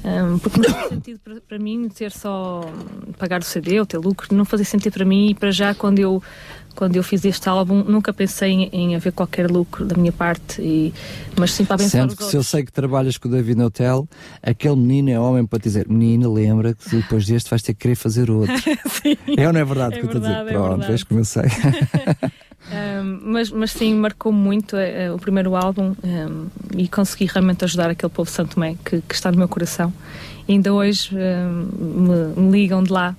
[0.04, 2.60] Um, porque não faz sentido para, para, mim ter só
[3.18, 5.98] pagar o CD ou ter lucro, não fazia sentido para mim e para já quando
[5.98, 6.22] eu
[6.74, 10.62] quando eu fiz este álbum nunca pensei em, em haver qualquer lucro da minha parte
[10.62, 10.94] e,
[11.36, 14.08] mas sim para abençoar Sendo que se eu sei que trabalhas com o David Hotel
[14.40, 17.80] aquele menino é homem para te dizer menina lembra que depois deste vais ter que
[17.80, 18.54] querer fazer outro.
[19.36, 20.48] É ou não é verdade é que eu estou a dizer?
[20.48, 21.42] É Pronto, vês como eu sei
[23.22, 26.46] Mas, mas sim, marcou muito uh, o primeiro álbum um,
[26.76, 29.92] e consegui realmente ajudar aquele povo Santo Tomé que, que está no meu coração.
[30.46, 33.16] E ainda hoje me, me, ligam de lá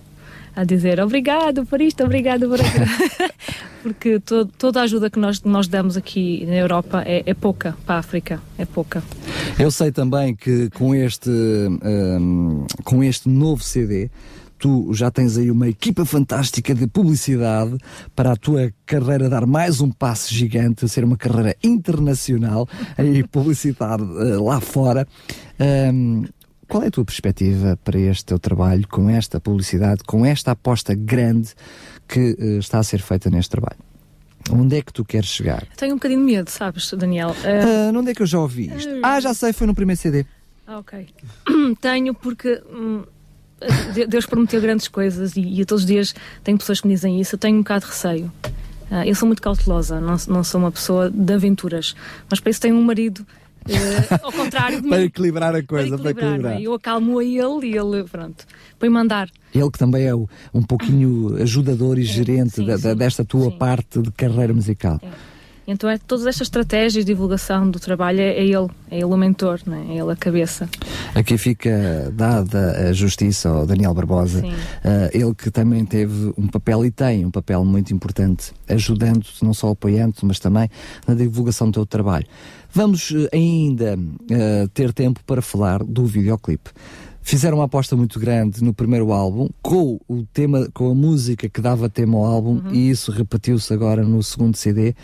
[0.56, 2.86] a dizer obrigado por isto, obrigado por aquilo.
[3.82, 7.78] Porque to, toda a ajuda que nós, nós damos aqui na Europa é, é, pouca
[7.86, 9.02] para a África, é pouca.
[9.58, 11.32] Eu sei também que com este,
[12.84, 14.10] com este novo CD
[14.60, 17.78] tu já tens aí uma equipa fantástica de publicidade
[18.14, 22.68] para a tua carreira dar mais um passo gigante, ser uma carreira internacional
[23.00, 25.08] e publicidade uh, lá fora.
[25.60, 26.26] Um,
[26.68, 30.94] qual é a tua perspectiva para este teu trabalho, com esta publicidade, com esta aposta
[30.94, 31.54] grande
[32.08, 33.80] que uh, está a ser feita neste trabalho?
[34.52, 35.66] Onde é que tu queres chegar?
[35.78, 37.30] Tenho um bocadinho de medo, sabes, Daniel?
[37.30, 38.92] Uh, onde é que eu já ouvi isto?
[39.04, 40.26] Ah, já sei, foi no primeiro CD.
[40.68, 41.08] Ah, ok.
[41.82, 43.04] Tenho porque hum,
[44.08, 47.36] Deus prometeu grandes coisas e, e todos os dias tenho pessoas que me dizem isso.
[47.36, 48.32] Eu tenho um bocado de receio.
[48.92, 51.96] Uh, eu sou muito cautelosa, não, não sou uma pessoa de aventuras,
[52.30, 53.26] mas para isso tenho um marido
[53.68, 54.90] Uh, ao contrário de mim.
[54.90, 56.16] para equilibrar a coisa, para equilibrar.
[56.16, 56.62] Para equilibrar.
[56.62, 56.62] É?
[56.62, 58.46] Eu acalmo a ele e ele, pronto,
[58.80, 59.30] põe mandar.
[59.54, 63.58] Ele que também é um pouquinho ajudador e gerente sim, da, sim, desta tua sim.
[63.58, 65.00] parte de carreira musical.
[65.04, 65.10] É.
[65.70, 69.60] Então é todas estas estratégias de divulgação do trabalho é, ele, é ele o mentor,
[69.68, 69.94] é?
[69.94, 70.68] é ele a cabeça.
[71.14, 74.50] Aqui fica dada a justiça ao Daniel Barbosa, uh,
[75.14, 79.70] ele que também teve um papel e tem um papel muito importante, ajudando-te, não só
[79.70, 80.68] apoiando-te, mas também
[81.08, 82.26] na divulgação do teu trabalho.
[82.74, 86.72] Vamos uh, ainda uh, ter tempo para falar do videoclipe.
[87.30, 91.62] Fizeram uma aposta muito grande no primeiro álbum, com o tema, com a música que
[91.62, 92.74] dava tema ao álbum, Uhum.
[92.74, 94.96] e isso repetiu-se agora no segundo CD,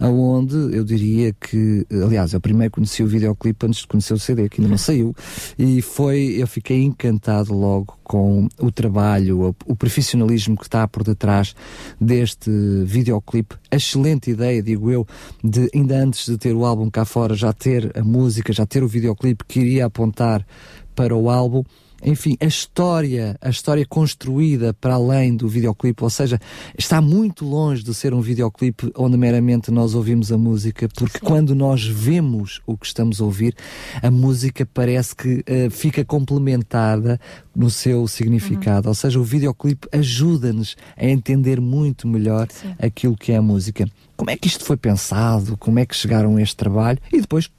[0.00, 4.48] aonde eu diria que, aliás, eu primeiro conheci o videoclipe antes de conhecer o CD,
[4.48, 5.14] que ainda não saiu,
[5.58, 11.04] e foi, eu fiquei encantado logo com o trabalho, o, o profissionalismo que está por
[11.04, 11.54] detrás
[12.00, 12.50] deste
[12.86, 13.56] videoclipe.
[13.70, 15.06] A excelente ideia, digo eu,
[15.42, 18.82] de ainda antes de ter o álbum cá fora, já ter a música, já ter
[18.82, 20.46] o videoclipe que iria apontar
[20.94, 21.64] para o álbum.
[22.04, 26.38] Enfim, a história, a história construída para além do videoclipe, ou seja,
[26.76, 31.24] está muito longe de ser um videoclipe onde meramente nós ouvimos a música, porque Sim.
[31.24, 33.54] quando nós vemos o que estamos a ouvir,
[34.02, 37.18] a música parece que uh, fica complementada
[37.56, 38.86] no seu significado.
[38.86, 38.90] Uhum.
[38.90, 42.74] Ou seja, o videoclipe ajuda-nos a entender muito melhor Sim.
[42.78, 43.88] aquilo que é a música.
[44.16, 45.56] Como é que isto foi pensado?
[45.56, 46.98] Como é que chegaram a este trabalho?
[47.12, 47.50] E depois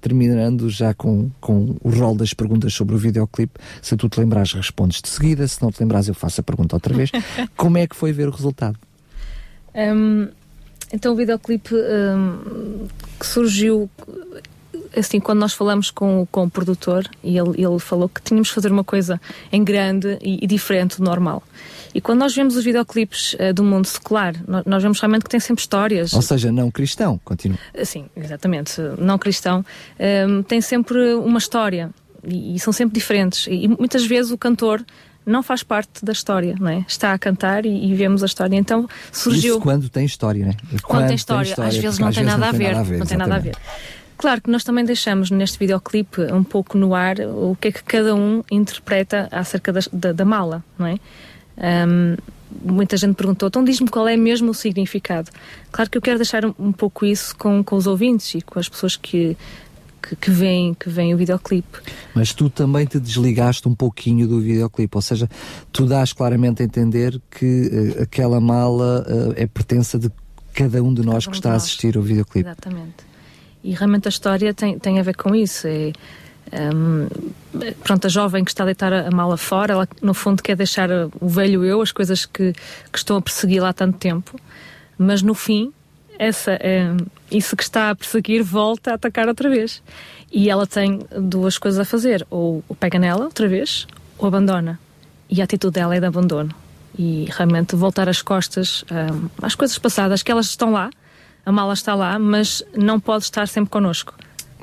[0.00, 3.58] terminando já com, com o rol das perguntas sobre o videoclipe.
[3.80, 5.48] Se tu te lembrares, respondes de seguida.
[5.48, 7.10] Se não te lembrares, eu faço a pergunta outra vez.
[7.56, 8.78] Como é que foi ver o resultado?
[9.74, 10.28] Um,
[10.92, 12.86] então o videoclipe um,
[13.18, 13.90] que surgiu
[14.96, 18.54] assim, quando nós falamos com, com o produtor e ele, ele falou que tínhamos de
[18.54, 19.20] fazer uma coisa
[19.52, 21.42] em grande e, e diferente do normal.
[21.94, 25.30] E quando nós vemos os videoclipes uh, do mundo secular, nós, nós, vemos realmente que
[25.30, 26.12] tem sempre histórias.
[26.12, 27.58] Ou seja, não cristão, continua.
[27.84, 28.80] Sim, exatamente.
[28.98, 29.64] Não cristão.
[30.28, 31.90] Um, tem sempre uma história
[32.26, 33.46] e, e, são sempre diferentes.
[33.48, 34.84] E, muitas vezes o cantor
[35.24, 36.84] não faz parte da história, não é?
[36.86, 38.56] Está a cantar e, e vemos a história.
[38.56, 39.54] Então surgiu.
[39.54, 40.54] Isso quando tem história, né?
[40.68, 41.44] Quando, quando tem, história.
[41.44, 41.68] tem história.
[41.70, 42.98] Às vezes não tem, nada, não tem nada a ver.
[42.98, 43.56] Não tem nada a ver.
[44.16, 47.82] Claro que nós também deixamos neste videoclipe um pouco no ar o que é que
[47.82, 50.98] cada um interpreta acerca da, da, da mala, não é?
[51.56, 52.16] Um,
[52.62, 55.30] muita gente perguntou, então diz-me qual é mesmo o significado.
[55.70, 58.58] Claro que eu quero deixar um, um pouco isso com, com os ouvintes e com
[58.58, 59.36] as pessoas que,
[60.02, 61.78] que, que, veem, que veem o videoclipe.
[62.14, 65.28] Mas tu também te desligaste um pouquinho do videoclipe, ou seja,
[65.72, 70.10] tu dás claramente a entender que uh, aquela mala uh, é pertença de
[70.52, 72.48] cada um de nós um que está a assistir ao videoclipe.
[72.48, 73.13] Exatamente.
[73.64, 75.66] E realmente a história tem, tem a ver com isso.
[75.66, 75.92] É,
[76.70, 77.08] um,
[77.82, 80.90] pronto, a jovem que está a deitar a mala fora, ela no fundo quer deixar
[81.18, 84.38] o velho eu, as coisas que, que estão a perseguir lá há tanto tempo,
[84.98, 85.72] mas no fim,
[86.18, 86.94] essa, é,
[87.30, 89.82] isso que está a perseguir volta a atacar outra vez.
[90.30, 93.86] E ela tem duas coisas a fazer: ou, ou pega nela outra vez,
[94.18, 94.78] ou abandona.
[95.28, 96.54] E a atitude dela é de abandono.
[96.96, 100.90] E realmente voltar as costas um, às coisas passadas, que elas estão lá,
[101.44, 104.14] a mala está lá, mas não pode estar sempre connosco.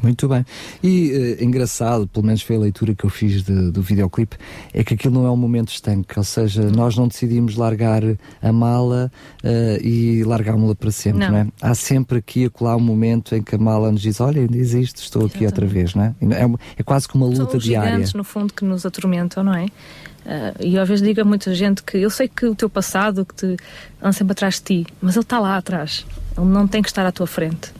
[0.01, 0.45] Muito bem.
[0.83, 4.35] E uh, engraçado, pelo menos foi a leitura que eu fiz de, do videoclipe,
[4.73, 8.01] é que aquilo não é um momento estanque, ou seja, nós não decidimos largar
[8.41, 9.11] a mala
[9.43, 11.31] uh, e largámos-la para sempre, não.
[11.31, 11.37] não.
[11.37, 11.47] é?
[11.61, 14.57] Há sempre aqui e acolá um momento em que a mala nos diz, olha, ainda
[14.57, 16.15] existe, estou aqui outra vez, não é?
[16.21, 17.91] É, é quase que uma luta São diária.
[17.91, 19.65] gigantes, no fundo, que nos atormentam, não é?
[19.65, 23.25] Uh, e às vezes digo a muita gente que eu sei que o teu passado
[23.25, 23.57] que te
[24.01, 26.05] anda sempre atrás de ti, mas ele está lá atrás,
[26.37, 27.71] ele não tem que estar à tua frente.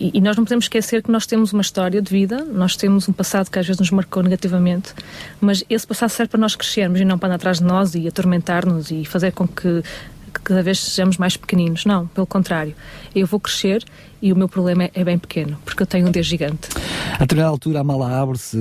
[0.00, 3.12] E, nós não podemos esquecer que nós temos uma história de vida, nós temos um
[3.12, 4.94] passado que às vezes nos marcou negativamente,
[5.40, 8.06] mas esse passado serve para nós crescermos e não para andar atrás de nós e
[8.06, 9.82] atormentar-nos e fazer com que,
[10.28, 11.84] que cada vez sejamos mais pequeninos.
[11.84, 12.74] Não, pelo contrário.
[13.14, 13.84] Eu vou crescer
[14.20, 16.68] e o meu problema é, bem pequeno, porque eu tenho um Deus gigante.
[17.14, 18.56] A determinada altura a mala abre-se,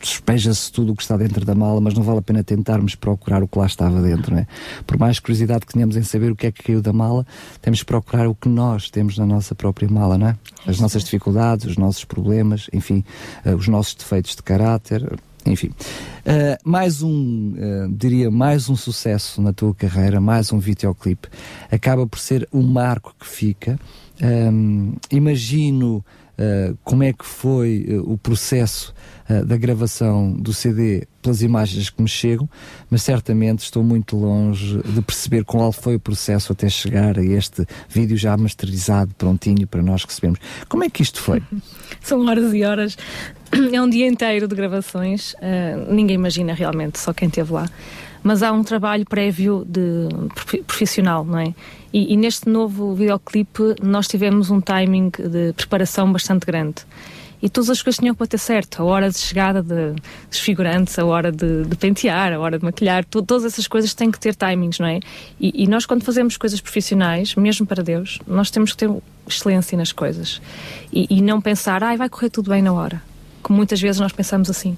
[0.00, 3.42] despeja-se tudo o que está dentro da mala, mas não vale a pena tentarmos procurar
[3.42, 4.46] o que lá estava dentro, não é?
[4.86, 7.26] Por mais curiosidade que tenhamos em saber o que é que caiu da mala,
[7.60, 10.36] temos que procurar o que nós temos na nossa própria mala, não é?
[10.66, 13.04] As nossas dificuldades, os nossos problemas, enfim,
[13.44, 15.68] uh, os nossos defeitos de caráter, enfim.
[15.68, 21.28] Uh, mais um, uh, diria, mais um sucesso na tua carreira, mais um videoclipe.
[21.70, 23.78] Acaba por ser um marco que fica.
[24.20, 26.04] Um, imagino
[26.38, 28.94] uh, como é que foi o processo
[29.44, 32.48] da gravação do CD pelas imagens que me chegam,
[32.88, 37.66] mas certamente estou muito longe de perceber qual foi o processo até chegar a este
[37.88, 40.38] vídeo já masterizado, prontinho para nós recebermos.
[40.68, 41.42] Como é que isto foi?
[42.00, 42.96] São horas e horas,
[43.72, 47.68] é um dia inteiro de gravações, uh, ninguém imagina realmente, só quem esteve lá.
[48.22, 50.08] Mas há um trabalho prévio de
[50.66, 51.54] profissional, não é?
[51.92, 56.82] E, e neste novo videoclipe nós tivemos um timing de preparação bastante grande.
[57.40, 58.82] E todas as coisas tinham que bater certo.
[58.82, 59.92] A hora de chegada de,
[60.28, 64.10] dos figurantes, a hora de, de pentear, a hora de maquilhar, todas essas coisas têm
[64.10, 65.00] que ter timings, não é?
[65.38, 68.90] E, e, nós, quando fazemos coisas profissionais, mesmo para Deus, nós temos que ter
[69.28, 70.40] excelência nas coisas.
[70.92, 73.00] E, e não pensar, ai, ah, vai correr tudo bem na hora.
[73.46, 74.76] Como muitas vezes nós pensamos assim.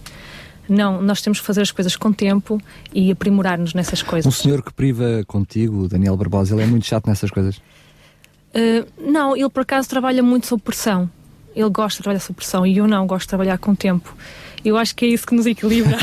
[0.69, 2.61] Não, nós temos que fazer as coisas com tempo
[2.93, 4.27] e aprimorar-nos nessas coisas.
[4.27, 7.57] Um senhor que priva contigo, Daniel Barbosa, ele é muito chato nessas coisas?
[7.57, 11.09] Uh, não, ele por acaso trabalha muito sob pressão.
[11.57, 14.15] Ele gosta de trabalhar sob pressão e eu não, gosto de trabalhar com tempo.
[14.63, 15.97] Eu acho que é isso que nos equilibra.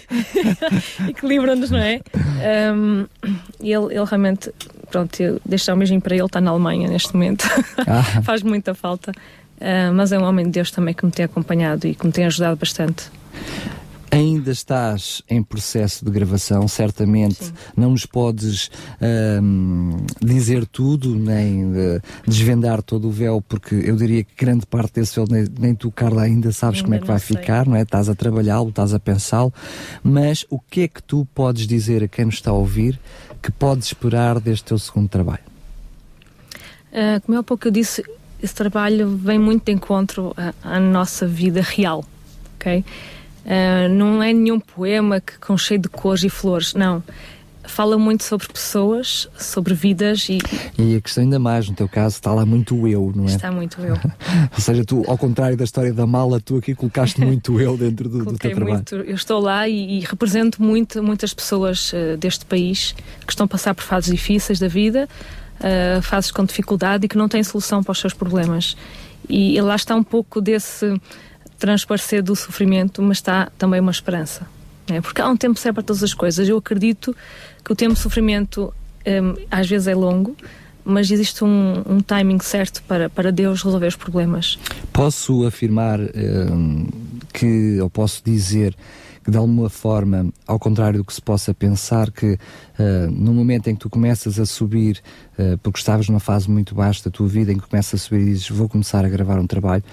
[1.06, 2.00] Equilibra-nos, não é?
[2.74, 3.06] Um,
[3.60, 4.50] ele, ele realmente,
[4.90, 7.44] pronto, deixar o mesmo para ele, está na Alemanha neste momento.
[7.86, 8.22] Ah.
[8.24, 9.12] Faz muita falta.
[9.62, 12.10] Uh, mas é um homem de Deus também que me tem acompanhado e que me
[12.10, 13.04] tem ajudado bastante.
[14.10, 17.52] Ainda estás em processo de gravação, certamente Sim.
[17.76, 18.72] não nos podes
[19.40, 24.94] um, dizer tudo, nem uh, desvendar todo o véu, porque eu diria que grande parte
[24.94, 27.36] desse véu nem, nem tu, Carla, ainda sabes ainda como é que vai sei.
[27.36, 27.82] ficar, não é?
[27.82, 29.54] Estás a trabalhá-lo, estás a pensá-lo,
[30.02, 33.00] mas o que é que tu podes dizer a quem nos está a ouvir
[33.40, 35.44] que podes esperar deste teu segundo trabalho?
[36.92, 38.04] Uh, como há pouco eu disse,
[38.42, 42.04] esse trabalho vem muito de encontro à, à nossa vida real,
[42.56, 42.84] ok?
[43.44, 47.02] Uh, não é nenhum poema que, com cheio de cores e flores, não.
[47.64, 50.38] Fala muito sobre pessoas, sobre vidas e.
[50.76, 53.28] E a questão ainda mais, no teu caso, está lá muito eu, não é?
[53.28, 53.94] Está muito eu.
[54.52, 58.08] Ou seja, tu, ao contrário da história da mala, tu aqui colocaste muito eu dentro
[58.08, 58.74] do, do teu trabalho.
[58.74, 63.44] Muito, eu estou lá e, e represento muito, muitas pessoas uh, deste país que estão
[63.44, 65.08] a passar por fases difíceis da vida,
[65.62, 68.76] uh, fases com dificuldade e que não têm solução para os seus problemas.
[69.28, 71.00] E, e lá está um pouco desse
[71.58, 74.46] transparecer do sofrimento, mas está também uma esperança.
[74.88, 75.00] É?
[75.00, 76.48] Porque há um tempo certo para todas as coisas.
[76.48, 77.14] Eu acredito
[77.64, 78.74] que o tempo de sofrimento
[79.06, 80.36] um, às vezes é longo,
[80.84, 84.58] mas existe um, um, timing certo para, para Deus resolver os problemas.
[84.92, 86.88] Posso afirmar um,
[87.32, 88.74] que, ou posso dizer
[89.22, 93.68] que de alguma forma, ao contrário do que se possa pensar, que uh, no momento
[93.68, 95.00] em que tu começas a subir,
[95.38, 98.22] uh, porque estavas numa fase muito baixa da tua vida, em que começas a subir
[98.22, 99.84] e dizes vou começar a gravar um trabalho,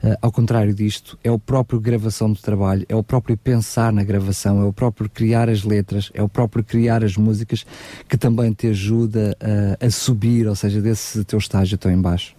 [0.00, 4.04] Uh, ao contrário disto, é o próprio gravação do trabalho, é o próprio pensar na
[4.04, 7.66] gravação, é o próprio criar as letras, é o próprio criar as músicas
[8.08, 12.36] que também te ajuda uh, a subir, ou seja, desse teu estágio tão embaixo.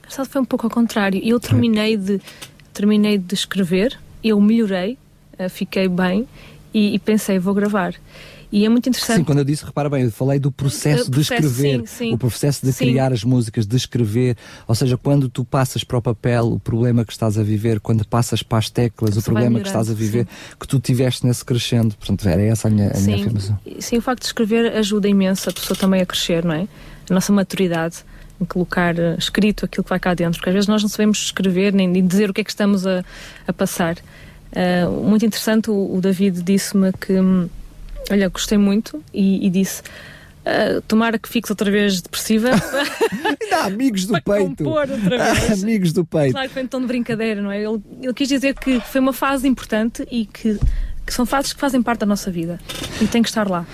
[0.00, 1.18] Engraçado, foi um pouco ao contrário.
[1.24, 2.20] Eu terminei de,
[2.74, 4.98] terminei de escrever, eu melhorei,
[5.48, 6.26] fiquei bem
[6.72, 7.94] e, e pensei, vou gravar.
[8.50, 9.18] E é muito interessante.
[9.18, 12.14] Sim, quando eu disse, repara bem, eu falei do processo, de escrever, sim, sim.
[12.14, 12.86] o processo de sim.
[12.86, 14.36] criar as músicas, de escrever,
[14.66, 18.06] ou seja, quando tu passas para o papel o problema que estás a viver, quando
[18.06, 20.26] passas para as teclas o problema que estás a viver,
[20.58, 21.94] que tu tiveste nesse crescendo.
[21.94, 23.58] Portanto, era essa a minha, a minha afirmação.
[23.80, 26.66] Sim, o facto de escrever ajuda imenso a pessoa também a crescer, não é?
[27.10, 27.96] A nossa maturidade
[28.40, 31.18] em colocar uh, escrito aquilo que vai cá dentro, porque às vezes nós não sabemos
[31.18, 33.04] escrever nem, nem dizer o que é que estamos a,
[33.46, 33.96] a passar.
[34.52, 37.12] Uh, muito interessante, o, o David disse-me que.
[37.12, 37.48] Hum,
[38.10, 39.82] Olha, gostei muito e, e disse.
[40.46, 42.48] Uh, tomara que fiques outra vez depressiva.
[43.42, 44.66] Ainda amigos do peito.
[44.66, 45.62] outra vez.
[45.62, 46.32] amigos do peito.
[46.32, 47.62] Claro que foi um tom de brincadeira, não é?
[47.62, 50.58] Ele, ele quis dizer que foi uma fase importante e que,
[51.04, 52.58] que, são fases que fazem parte da nossa vida
[53.00, 53.66] e tem que estar lá.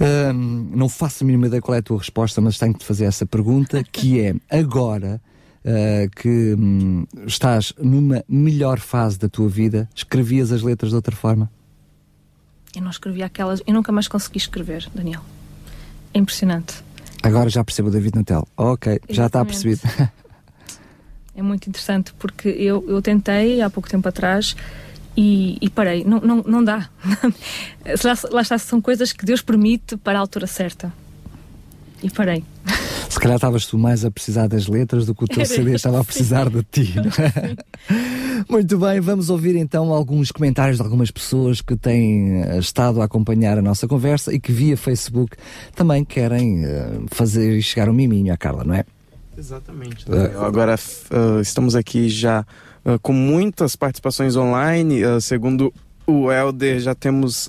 [0.00, 2.86] Um, não faço a mínima ideia qual é a tua resposta, mas tenho que te
[2.86, 5.20] fazer essa pergunta, que é agora
[5.64, 11.14] uh, que um, estás numa melhor fase da tua vida, escrevias as letras de outra
[11.14, 11.50] forma?
[12.74, 13.62] Eu não escrevi aquelas.
[13.66, 15.22] Eu nunca mais consegui escrever, Daniel.
[16.14, 16.74] É impressionante.
[17.22, 18.46] Agora já percebo o David Natel.
[18.56, 19.16] Ok, Exatamente.
[19.16, 19.80] já está percebido.
[21.34, 24.56] é muito interessante porque eu, eu tentei há pouco tempo atrás
[25.16, 26.04] e, e parei.
[26.04, 26.88] Não, não, não dá.
[28.04, 30.92] lá, lá está, são coisas que Deus permite para a altura certa.
[32.02, 32.44] E parei.
[33.10, 36.00] Se calhar estavas tu mais a precisar das letras do que o teu CD estava
[36.00, 36.94] a precisar de ti.
[36.96, 37.56] É?
[38.48, 43.04] Muito bem, vamos ouvir então alguns comentários de algumas pessoas que têm eh, estado a
[43.04, 45.36] acompanhar a nossa conversa e que via Facebook
[45.74, 48.84] também querem uh, fazer chegar um miminho à Carla, não é?
[49.36, 50.08] Exatamente.
[50.08, 52.46] Uh, agora uh, estamos aqui já
[53.02, 55.02] com muitas participações online.
[55.20, 55.74] segundo
[56.06, 57.46] o Helder, já temos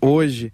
[0.00, 0.52] hoje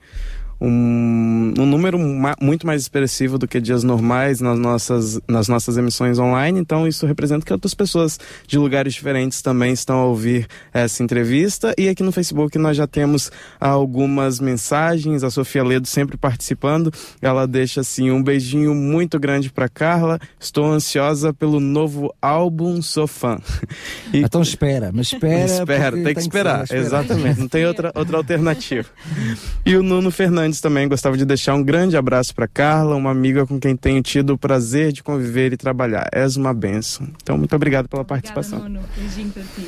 [0.64, 5.76] um, um número ma muito mais expressivo do que dias normais nas nossas, nas nossas
[5.76, 6.58] emissões online.
[6.58, 11.74] Então, isso representa que outras pessoas de lugares diferentes também estão a ouvir essa entrevista.
[11.78, 15.22] E aqui no Facebook nós já temos algumas mensagens.
[15.22, 16.92] A Sofia Ledo sempre participando.
[17.20, 20.18] Ela deixa assim um beijinho muito grande para Carla.
[20.40, 23.38] Estou ansiosa pelo novo álbum, sou fã.
[24.12, 24.18] E...
[24.18, 25.44] Então espera, mas espera.
[25.44, 26.58] espera, tem que, tem que esperar.
[26.58, 26.82] que esperar.
[26.84, 28.88] Exatamente, não tem outra, outra alternativa.
[29.66, 33.10] E o Nuno Fernandes Antes também gostava de deixar um grande abraço para Carla, uma
[33.10, 36.08] amiga com quem tenho tido o prazer de conviver e trabalhar.
[36.12, 37.08] És uma benção.
[37.20, 38.68] Então, muito obrigado pela Obrigada, participação.
[38.68, 38.86] Nuno.
[38.96, 39.66] Beijinho para ti.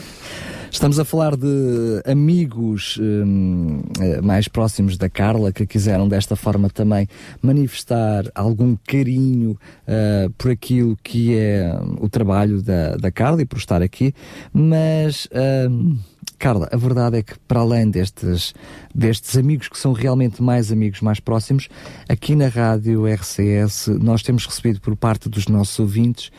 [0.71, 6.71] Estamos a falar de amigos hum, eh, mais próximos da Carla que quiseram desta forma
[6.71, 7.09] também
[7.43, 9.59] manifestar algum carinho
[9.89, 14.15] eh, por aquilo que é o trabalho da, da Carla e por estar aqui,
[14.53, 15.29] mas
[15.69, 15.97] hum,
[16.39, 18.55] Carla, a verdade é que para além destes,
[18.97, 21.69] destes amigos que são realmente mais amigos, mais próximos,
[22.09, 26.31] aqui na rádio RCS nós temos recebido por parte dos nossos ouvintes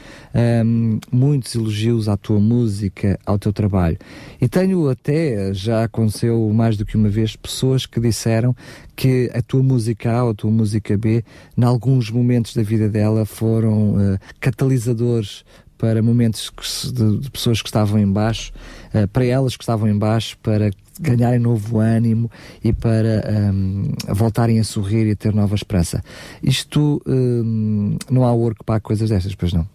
[0.66, 3.98] hum, muitos elogios à tua música, ao teu trabalho.
[4.42, 8.56] E tenho até, já aconteceu mais do que uma vez, pessoas que disseram
[8.96, 11.24] que a tua música A ou a tua música B,
[11.56, 15.46] em alguns momentos da vida dela, foram eh, catalisadores
[15.78, 18.52] para momentos que de, de pessoas que estavam em baixo,
[18.94, 22.30] eh, para elas que estavam em baixo, para ganharem novo ânimo
[22.64, 23.24] e para
[23.54, 26.04] hum, voltarem a sorrir e a ter nova esperança.
[26.42, 29.68] Isto hum, não há que pague coisas destas, pois não?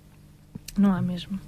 [0.77, 1.39] Não há mesmo.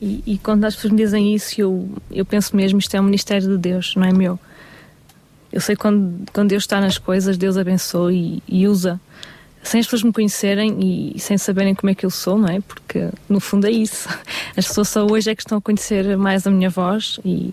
[0.00, 3.04] E, e quando as pessoas me dizem isso, eu, eu penso mesmo, isto é um
[3.04, 4.38] ministério de Deus, não é meu.
[5.52, 9.00] Eu sei quando, quando Deus está nas coisas, Deus abençoa e, e usa.
[9.62, 12.60] Sem as pessoas me conhecerem e sem saberem como é que eu sou, não é?
[12.60, 14.08] Porque no fundo é isso.
[14.56, 17.52] As pessoas só hoje é que estão a conhecer mais a minha voz e,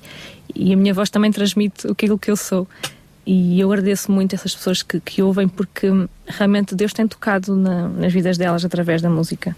[0.56, 2.68] e a minha voz também transmite aquilo que eu sou.
[3.26, 5.88] E eu agradeço muito essas pessoas que, que ouvem porque
[6.28, 9.56] realmente Deus tem tocado na- nas vidas delas através da música.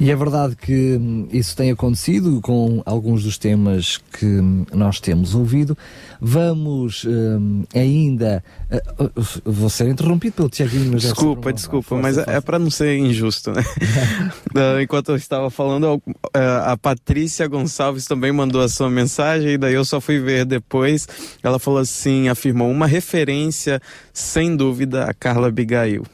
[0.00, 5.00] E é verdade que hum, isso tem acontecido com alguns dos temas que hum, nós
[5.00, 5.76] temos ouvido.
[6.20, 8.42] Vamos hum, ainda.
[8.70, 9.10] uh,
[9.44, 13.50] vou ser interrompido pelo Tiaguinho, mas Desculpa, desculpa, mas é- é para não ser injusto,
[13.52, 13.64] né?
[14.82, 16.00] Enquanto eu estava falando,
[16.34, 20.44] eh, a Patrícia Gonçalves também mandou a sua mensagem, e daí eu só fui ver
[20.44, 21.06] depois.
[21.42, 23.80] Ela falou assim: afirmou uma referência,
[24.12, 26.04] sem dúvida, a Carla Abigail.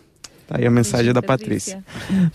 [0.55, 1.85] Tá aí a mensagem da Patrícia.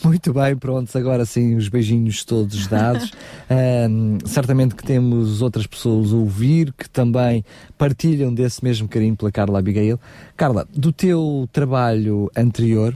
[0.04, 3.12] Muito bem, prontos, agora sim, os beijinhos todos dados.
[3.52, 7.44] Hum, certamente que temos outras pessoas a ouvir que também
[7.80, 10.00] partilham desse mesmo carinho pela Carla Abigail.
[10.38, 12.96] Carla, do teu trabalho anterior,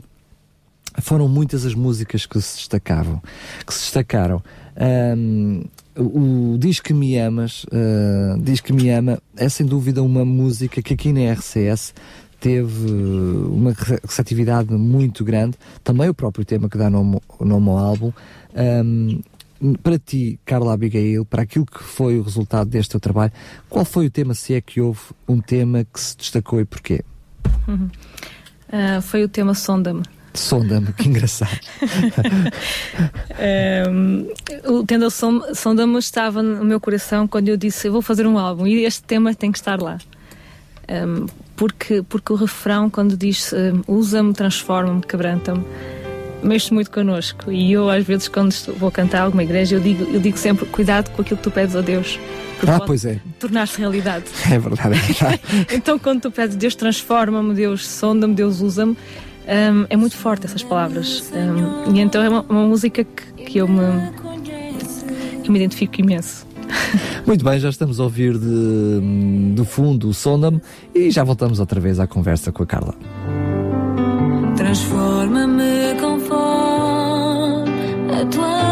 [1.00, 3.20] foram muitas as músicas que se destacavam,
[3.66, 4.40] que se destacaram.
[5.96, 10.24] O, o Diz que Me Amas, uh, Diz que Me Ama, é sem dúvida uma
[10.24, 11.94] música que aqui na RCS
[12.44, 15.56] teve uma re- receptividade muito grande.
[15.82, 18.12] Também o próprio tema que dá nome, nome ao álbum.
[18.54, 19.22] Hum,
[19.82, 23.32] para ti, Carla Abigail, para aquilo que foi o resultado deste teu trabalho,
[23.70, 27.00] qual foi o tema, se é que houve um tema que se destacou e porquê?
[28.70, 30.02] Ah, foi o tema Sonda-me.
[30.34, 31.58] Sonda-me, que engraçado.
[33.90, 34.28] Um,
[35.06, 38.66] o Som- Sonda-me estava no meu coração quando eu disse eu vou fazer um álbum
[38.66, 39.98] e este tema tem que estar lá.
[40.88, 41.26] Um,
[41.56, 45.64] porque, porque o refrão, quando diz um, usa-me, transforma-me, quebranta-me,
[46.42, 47.50] mexe muito connosco.
[47.52, 50.66] E eu, às vezes, quando estou- vou cantar alguma igreja, eu digo, eu digo sempre:
[50.66, 52.18] cuidado com aquilo que tu pedes a Deus,
[52.58, 54.24] porque Ah, pois é, tornar-se realidade.
[54.50, 55.40] é verdade, é verdade.
[55.72, 60.62] Então, quando tu pedes Deus transforma-me, Deus sonda-me, Deus usa-me, hum, é muito forte essas
[60.62, 61.30] palavras.
[61.34, 63.82] Hum, e então é uma, uma música que, que eu me,
[65.42, 66.46] que me identifico imenso.
[67.26, 69.00] Muito bem, já estamos a ouvir de,
[69.54, 70.60] do fundo o Sonda-me
[70.94, 72.94] e já voltamos outra vez à conversa com a Carla.
[74.56, 77.70] Transforma-me conforme
[78.12, 78.63] a tua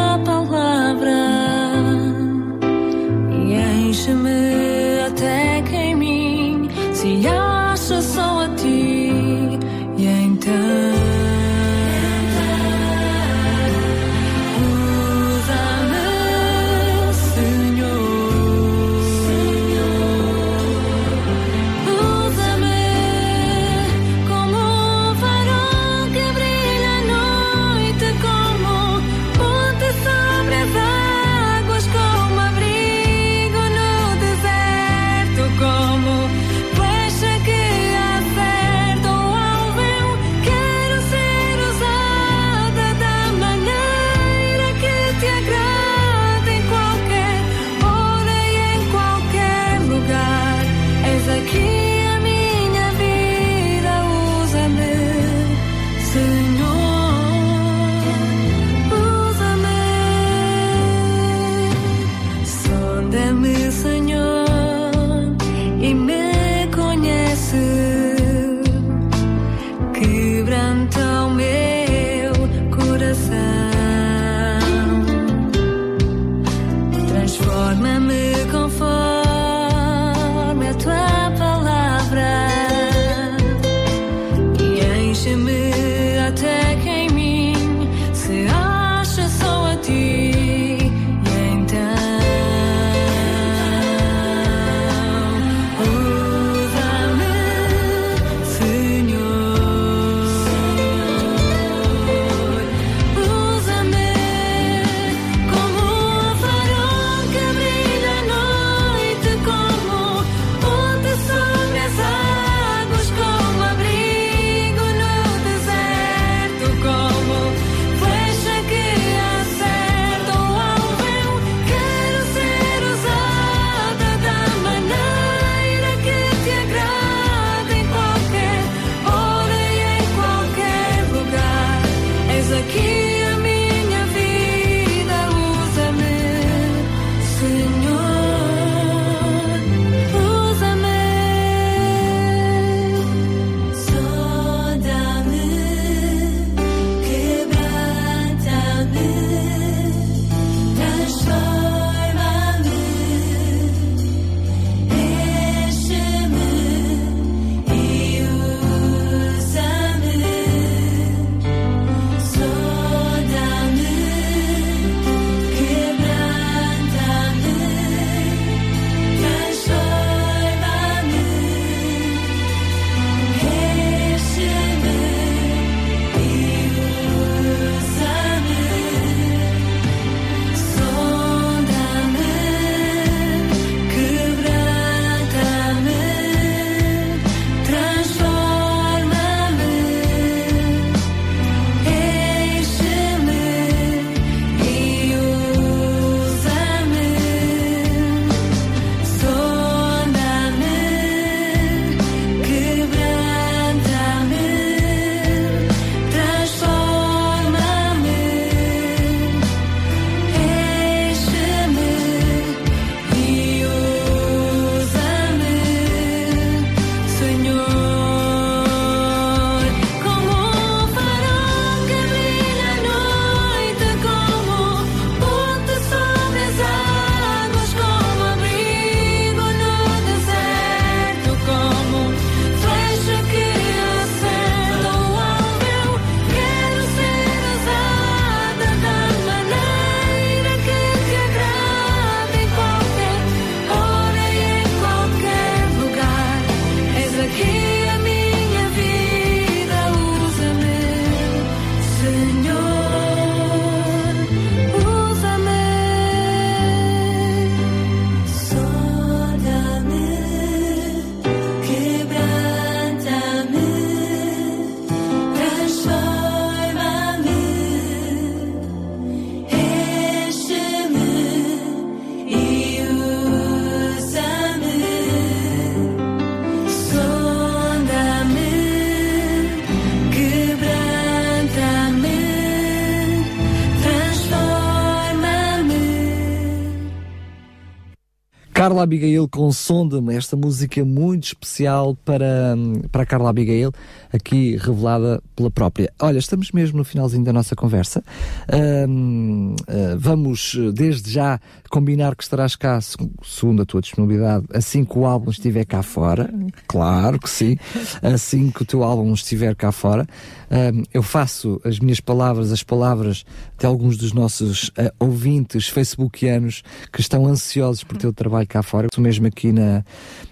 [288.62, 292.54] Carla Abigail com Sonda-me, esta música muito especial para,
[292.92, 293.72] para a Carla Abigail,
[294.12, 295.92] aqui revelada pela própria.
[296.00, 298.04] Olha, estamos mesmo no finalzinho da nossa conversa.
[298.48, 299.56] Uh,
[299.98, 301.40] vamos desde já
[301.70, 306.32] combinar que estarás cá, segundo a tua disponibilidade, assim que o álbum estiver cá fora.
[306.68, 307.56] Claro que sim.
[308.00, 310.06] Assim que o teu álbum estiver cá fora.
[310.52, 313.24] Uh, eu faço as minhas palavras, as palavras
[313.58, 318.88] de alguns dos nossos uh, ouvintes facebookianos que estão ansiosos por teu trabalho cá fora,
[318.98, 319.82] mesmo aqui na,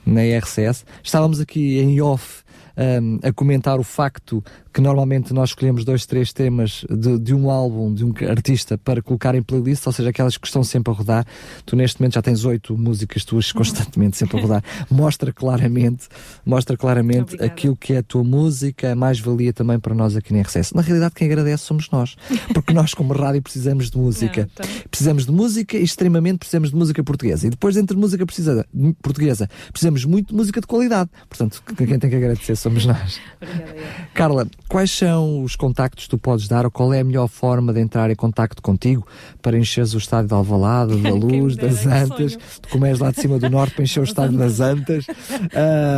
[0.05, 0.85] na RCS.
[1.03, 2.43] Estávamos aqui em off
[2.77, 7.51] um, a comentar o facto que normalmente nós escolhemos dois, três temas de, de, um
[7.51, 10.97] álbum, de um artista para colocar em playlist, ou seja, aquelas que estão sempre a
[10.97, 11.27] rodar.
[11.67, 14.65] Tu neste momento já tens oito músicas tuas constantemente sempre a rodar.
[14.91, 16.09] Mostra claramente,
[16.45, 20.43] mostra claramente aquilo que é a tua música, a mais-valia também para nós aqui na
[20.43, 20.73] RCS.
[20.73, 22.17] Na realidade, quem agradece somos nós,
[22.53, 24.49] porque nós, como rádio, precisamos de música.
[24.59, 24.83] Não, então...
[24.91, 27.47] Precisamos de música e extremamente precisamos de música portuguesa.
[27.47, 28.67] E depois, entre música precisa,
[29.03, 31.11] portuguesa, precisamos muito de música de qualidade.
[31.29, 33.21] Portanto, quem tem que agradecer somos nós.
[33.41, 33.75] Obrigada,
[34.15, 37.73] Carla, Quais são os contactos que tu podes dar ou qual é a melhor forma
[37.73, 39.05] de entrar em contacto contigo
[39.43, 43.37] para encheres o estádio de Alvalade, da Luz, das Antas, tu comes lá de cima
[43.41, 45.07] do Norte para encher o estádio das Antas,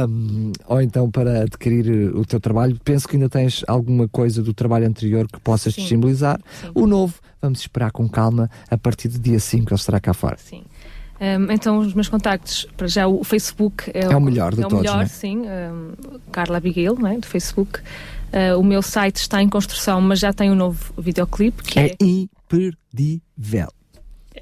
[0.08, 2.80] um, ou então para adquirir o teu trabalho.
[2.82, 5.82] Penso que ainda tens alguma coisa do trabalho anterior que possas Sim.
[5.82, 6.40] disponibilizar.
[6.62, 6.70] Sim.
[6.74, 10.38] O novo, vamos esperar com calma a partir do dia 5 ele estará cá fora.
[10.38, 10.62] Sim.
[11.20, 14.62] Um, então, os meus contactos, para já o Facebook é, é o, melhor de é
[14.62, 14.78] todos.
[14.78, 15.06] o melhor, né?
[15.06, 15.42] sim.
[15.42, 15.92] Um,
[16.32, 17.80] Carla Abigail, né, do Facebook.
[18.33, 21.89] Uh, o meu site está em construção, mas já tem um novo videoclipe que é,
[21.89, 23.68] é imperdível.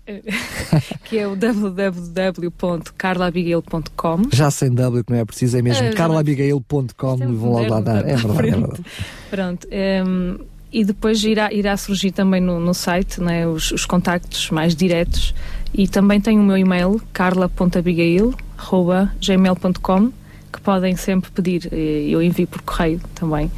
[1.05, 7.17] que é o www.carlaabigail.com Já sem W que não é preciso, é mesmo uh, carlaabigail.com
[7.17, 8.09] e vão logo lá dar.
[8.09, 8.85] É verdade, é verdade.
[9.31, 9.69] Pronto.
[10.07, 10.39] Um,
[10.73, 15.35] e depois irá, irá surgir também no, no site né, os, os contactos mais diretos
[15.75, 20.13] e também tem o meu e-mail carla.abigail.gmail.com
[20.53, 23.51] que podem sempre pedir, eh, eu envio por correio também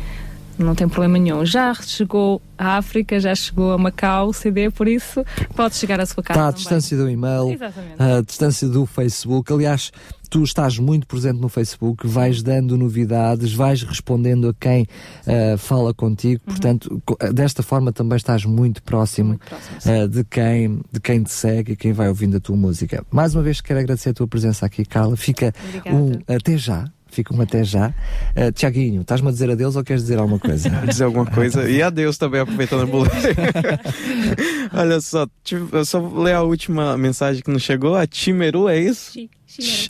[0.58, 1.44] não tem problema nenhum.
[1.44, 5.24] Já chegou à África, já chegou a Macau o CD, por isso
[5.54, 6.38] pode chegar à sua casa.
[6.38, 6.62] Está à também.
[6.62, 7.58] distância do e-mail,
[7.98, 9.52] à distância do Facebook.
[9.52, 9.90] Aliás,
[10.32, 14.82] tu estás muito presente no Facebook, vais dando novidades, vais respondendo a quem
[15.26, 16.54] uh, fala contigo, uhum.
[16.54, 17.02] portanto,
[17.34, 21.72] desta forma também estás muito próximo, muito próximo uh, de, quem, de quem te segue
[21.72, 23.04] e quem vai ouvindo a tua música.
[23.10, 25.16] Mais uma vez quero agradecer a tua presença aqui, Carla.
[25.18, 25.96] Fica Obrigada.
[25.96, 27.88] um até já ficam até já.
[28.36, 30.68] Uh, Tiaguinho, estás-me a dizer adeus ou queres dizer alguma coisa?
[30.88, 33.12] dizer alguma coisa e adeus também, aproveitando a boleia.
[34.72, 35.26] Olha só,
[35.72, 37.94] eu só vou ler a última mensagem que nos chegou.
[37.94, 39.12] A Timeru, é isso?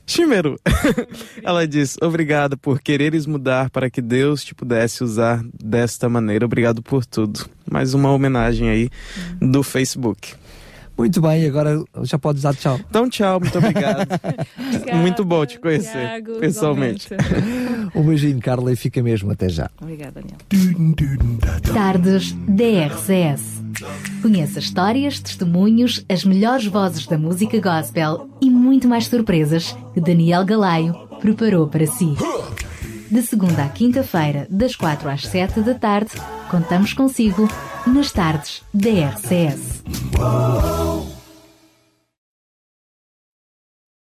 [0.05, 0.59] Chimeru.
[1.43, 6.45] Ela diz: Obrigada por quereres mudar para que Deus te pudesse usar desta maneira.
[6.45, 7.49] Obrigado por tudo.
[7.71, 8.91] Mais uma homenagem aí
[9.41, 10.35] do Facebook.
[10.97, 12.79] Muito bem, agora já pode dar tchau.
[12.89, 14.09] Então, tchau, muito obrigado.
[15.01, 17.09] muito bom te conhecer Thiago, pessoalmente.
[17.95, 19.71] um beijinho, Carla, e fica mesmo até já.
[19.81, 20.39] Obrigada, Daniel.
[21.73, 23.63] Tardes DRCS.
[24.21, 30.45] Conheça histórias, testemunhos, as melhores vozes da música gospel e muito mais surpresas que Daniel
[30.45, 32.15] Galaio preparou para si.
[33.13, 36.13] De segunda à quinta-feira, das quatro às sete da tarde,
[36.51, 37.47] contamos consigo
[37.87, 39.83] nas tardes da RCS.